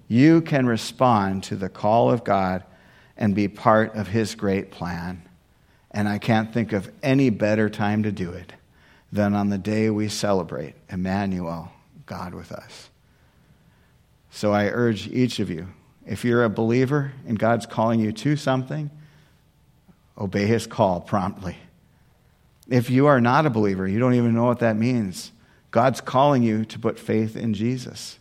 You 0.09 0.41
can 0.41 0.67
respond 0.67 1.45
to 1.45 1.57
the 1.57 1.69
call 1.69 2.11
of 2.11 2.25
God 2.25 2.65
and 3.17 3.35
be 3.35 3.49
part 3.49 3.95
of 3.95 4.09
His 4.09 4.35
great 4.35 4.71
plan. 4.71 5.23
And 5.91 6.09
I 6.09 6.19
can't 6.19 6.53
think 6.53 6.73
of 6.73 6.91
any 7.03 7.31
better 7.31 7.71
time 7.71 8.03
to 8.03 8.13
do 8.13 8.31
it 8.31 8.53
than 9.13 9.35
on 9.35 9.49
the 9.49 9.59
day 9.59 9.91
we 9.91 10.09
celebrate 10.09 10.75
Emmanuel, 10.91 11.73
God 12.07 12.35
with 12.35 12.51
us. 12.51 12.91
So 14.31 14.53
I 14.53 14.67
urge 14.67 15.07
each 15.07 15.39
of 15.39 15.49
you, 15.49 15.69
if 16.05 16.25
you're 16.25 16.43
a 16.43 16.51
believer 16.51 17.13
and 17.27 17.39
God's 17.39 17.67
calling 17.67 18.01
you 18.01 18.11
to 18.13 18.37
something, 18.37 18.91
obey 20.19 20.47
his 20.47 20.67
call 20.67 21.01
promptly. 21.01 21.57
If 22.69 22.91
you 22.91 23.07
are 23.07 23.21
not 23.21 23.47
a 23.47 23.51
believer, 23.51 23.87
you 23.87 23.99
don't 23.99 24.15
even 24.15 24.35
know 24.35 24.45
what 24.45 24.59
that 24.59 24.77
means. 24.77 25.31
God's 25.71 26.01
calling 26.01 26.43
you 26.43 26.65
to 26.67 26.79
put 26.79 26.99
faith 26.99 27.37
in 27.37 27.55
Jesus. 27.55 28.19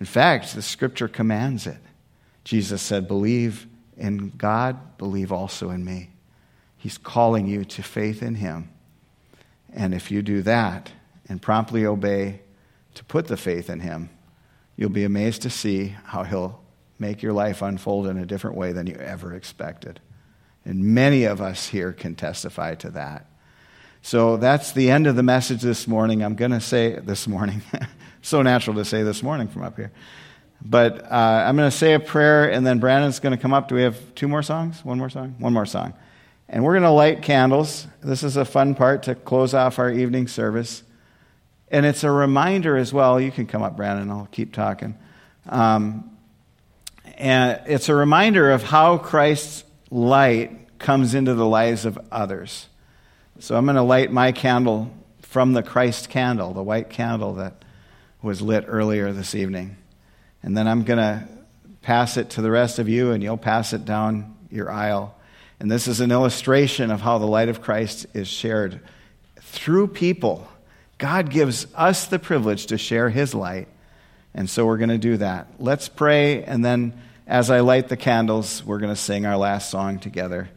In 0.00 0.06
fact, 0.06 0.54
the 0.54 0.62
scripture 0.62 1.08
commands 1.08 1.66
it. 1.66 1.78
Jesus 2.42 2.82
said, 2.82 3.06
Believe 3.06 3.66
in 3.96 4.30
God, 4.30 4.96
believe 4.98 5.30
also 5.30 5.70
in 5.70 5.84
me. 5.84 6.10
He's 6.76 6.98
calling 6.98 7.46
you 7.46 7.64
to 7.66 7.82
faith 7.82 8.22
in 8.22 8.36
him. 8.36 8.70
And 9.72 9.94
if 9.94 10.10
you 10.10 10.22
do 10.22 10.42
that 10.42 10.90
and 11.28 11.40
promptly 11.40 11.84
obey, 11.84 12.40
to 12.94 13.04
put 13.04 13.26
the 13.28 13.36
faith 13.36 13.70
in 13.70 13.80
Him, 13.80 14.10
you'll 14.76 14.90
be 14.90 15.04
amazed 15.04 15.42
to 15.42 15.50
see 15.50 15.94
how 16.04 16.24
He'll 16.24 16.60
make 16.98 17.22
your 17.22 17.32
life 17.32 17.62
unfold 17.62 18.06
in 18.06 18.18
a 18.18 18.26
different 18.26 18.56
way 18.56 18.72
than 18.72 18.86
you 18.86 18.96
ever 18.96 19.34
expected. 19.34 20.00
And 20.64 20.84
many 20.84 21.24
of 21.24 21.40
us 21.40 21.68
here 21.68 21.92
can 21.92 22.14
testify 22.14 22.74
to 22.76 22.90
that. 22.90 23.26
So 24.02 24.36
that's 24.36 24.72
the 24.72 24.90
end 24.90 25.06
of 25.06 25.16
the 25.16 25.22
message 25.22 25.62
this 25.62 25.86
morning. 25.86 26.22
I'm 26.22 26.34
going 26.34 26.50
to 26.50 26.60
say 26.60 26.98
this 26.98 27.26
morning. 27.26 27.62
so 28.22 28.42
natural 28.42 28.76
to 28.76 28.84
say 28.84 29.02
this 29.02 29.22
morning 29.22 29.48
from 29.48 29.62
up 29.62 29.76
here. 29.76 29.92
But 30.62 31.04
uh, 31.10 31.44
I'm 31.46 31.56
going 31.56 31.70
to 31.70 31.76
say 31.76 31.94
a 31.94 32.00
prayer, 32.00 32.50
and 32.50 32.66
then 32.66 32.78
Brandon's 32.78 33.18
going 33.18 33.34
to 33.34 33.40
come 33.40 33.52
up. 33.52 33.68
Do 33.68 33.74
we 33.74 33.82
have 33.82 34.14
two 34.14 34.28
more 34.28 34.42
songs? 34.42 34.84
One 34.84 34.98
more 34.98 35.08
song? 35.08 35.36
One 35.38 35.52
more 35.52 35.66
song. 35.66 35.94
And 36.48 36.64
we're 36.64 36.72
going 36.72 36.82
to 36.82 36.90
light 36.90 37.22
candles. 37.22 37.86
This 38.02 38.22
is 38.22 38.36
a 38.36 38.44
fun 38.44 38.74
part 38.74 39.04
to 39.04 39.14
close 39.14 39.54
off 39.54 39.78
our 39.78 39.90
evening 39.90 40.28
service. 40.28 40.82
And 41.70 41.86
it's 41.86 42.04
a 42.04 42.10
reminder 42.10 42.76
as 42.76 42.92
well. 42.92 43.20
You 43.20 43.30
can 43.30 43.46
come 43.46 43.62
up, 43.62 43.76
Brandon, 43.76 44.10
I'll 44.10 44.28
keep 44.32 44.52
talking. 44.52 44.98
Um, 45.48 46.10
and 47.16 47.60
it's 47.66 47.88
a 47.88 47.94
reminder 47.94 48.50
of 48.50 48.64
how 48.64 48.98
Christ's 48.98 49.64
light 49.90 50.78
comes 50.78 51.14
into 51.14 51.34
the 51.34 51.46
lives 51.46 51.84
of 51.84 51.98
others. 52.10 52.66
So 53.38 53.56
I'm 53.56 53.64
going 53.64 53.76
to 53.76 53.82
light 53.82 54.10
my 54.10 54.32
candle 54.32 54.90
from 55.22 55.52
the 55.52 55.62
Christ 55.62 56.08
candle, 56.08 56.52
the 56.52 56.62
white 56.62 56.90
candle 56.90 57.34
that 57.34 57.64
was 58.22 58.42
lit 58.42 58.64
earlier 58.66 59.12
this 59.12 59.34
evening. 59.34 59.76
And 60.42 60.56
then 60.56 60.68
I'm 60.68 60.84
going 60.84 60.98
to 60.98 61.28
pass 61.82 62.16
it 62.16 62.30
to 62.30 62.42
the 62.42 62.50
rest 62.50 62.78
of 62.78 62.88
you, 62.88 63.12
and 63.12 63.22
you'll 63.22 63.36
pass 63.36 63.72
it 63.72 63.84
down 63.84 64.36
your 64.50 64.70
aisle. 64.70 65.14
And 65.58 65.70
this 65.70 65.88
is 65.88 66.00
an 66.00 66.10
illustration 66.10 66.90
of 66.90 67.00
how 67.00 67.18
the 67.18 67.26
light 67.26 67.48
of 67.48 67.62
Christ 67.62 68.06
is 68.14 68.28
shared 68.28 68.80
through 69.40 69.88
people. 69.88 70.48
God 70.98 71.30
gives 71.30 71.66
us 71.74 72.06
the 72.06 72.18
privilege 72.18 72.66
to 72.66 72.78
share 72.78 73.10
his 73.10 73.34
light. 73.34 73.68
And 74.34 74.48
so 74.48 74.66
we're 74.66 74.78
going 74.78 74.90
to 74.90 74.98
do 74.98 75.16
that. 75.16 75.48
Let's 75.58 75.88
pray, 75.88 76.44
and 76.44 76.64
then 76.64 77.00
as 77.26 77.50
I 77.50 77.60
light 77.60 77.88
the 77.88 77.96
candles, 77.96 78.64
we're 78.64 78.78
going 78.78 78.94
to 78.94 79.00
sing 79.00 79.26
our 79.26 79.36
last 79.36 79.70
song 79.70 79.98
together. 79.98 80.50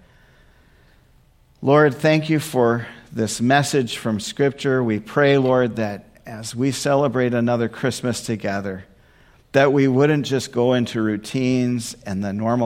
Lord, 1.62 1.96
thank 1.96 2.30
you 2.30 2.40
for 2.40 2.88
this 3.12 3.40
message 3.40 3.98
from 3.98 4.20
Scripture. 4.20 4.84
We 4.84 5.00
pray, 5.00 5.38
Lord, 5.38 5.78
that 5.78 6.06
as 6.26 6.56
we 6.56 6.72
celebrate 6.72 7.34
another 7.34 7.68
Christmas 7.68 8.22
together, 8.22 8.86
that 9.52 9.72
we 9.74 9.88
wouldn't 9.88 10.26
just 10.26 10.52
go 10.52 10.74
into 10.74 11.02
routines 11.02 11.96
and 12.06 12.24
the 12.24 12.34
normal 12.34 12.62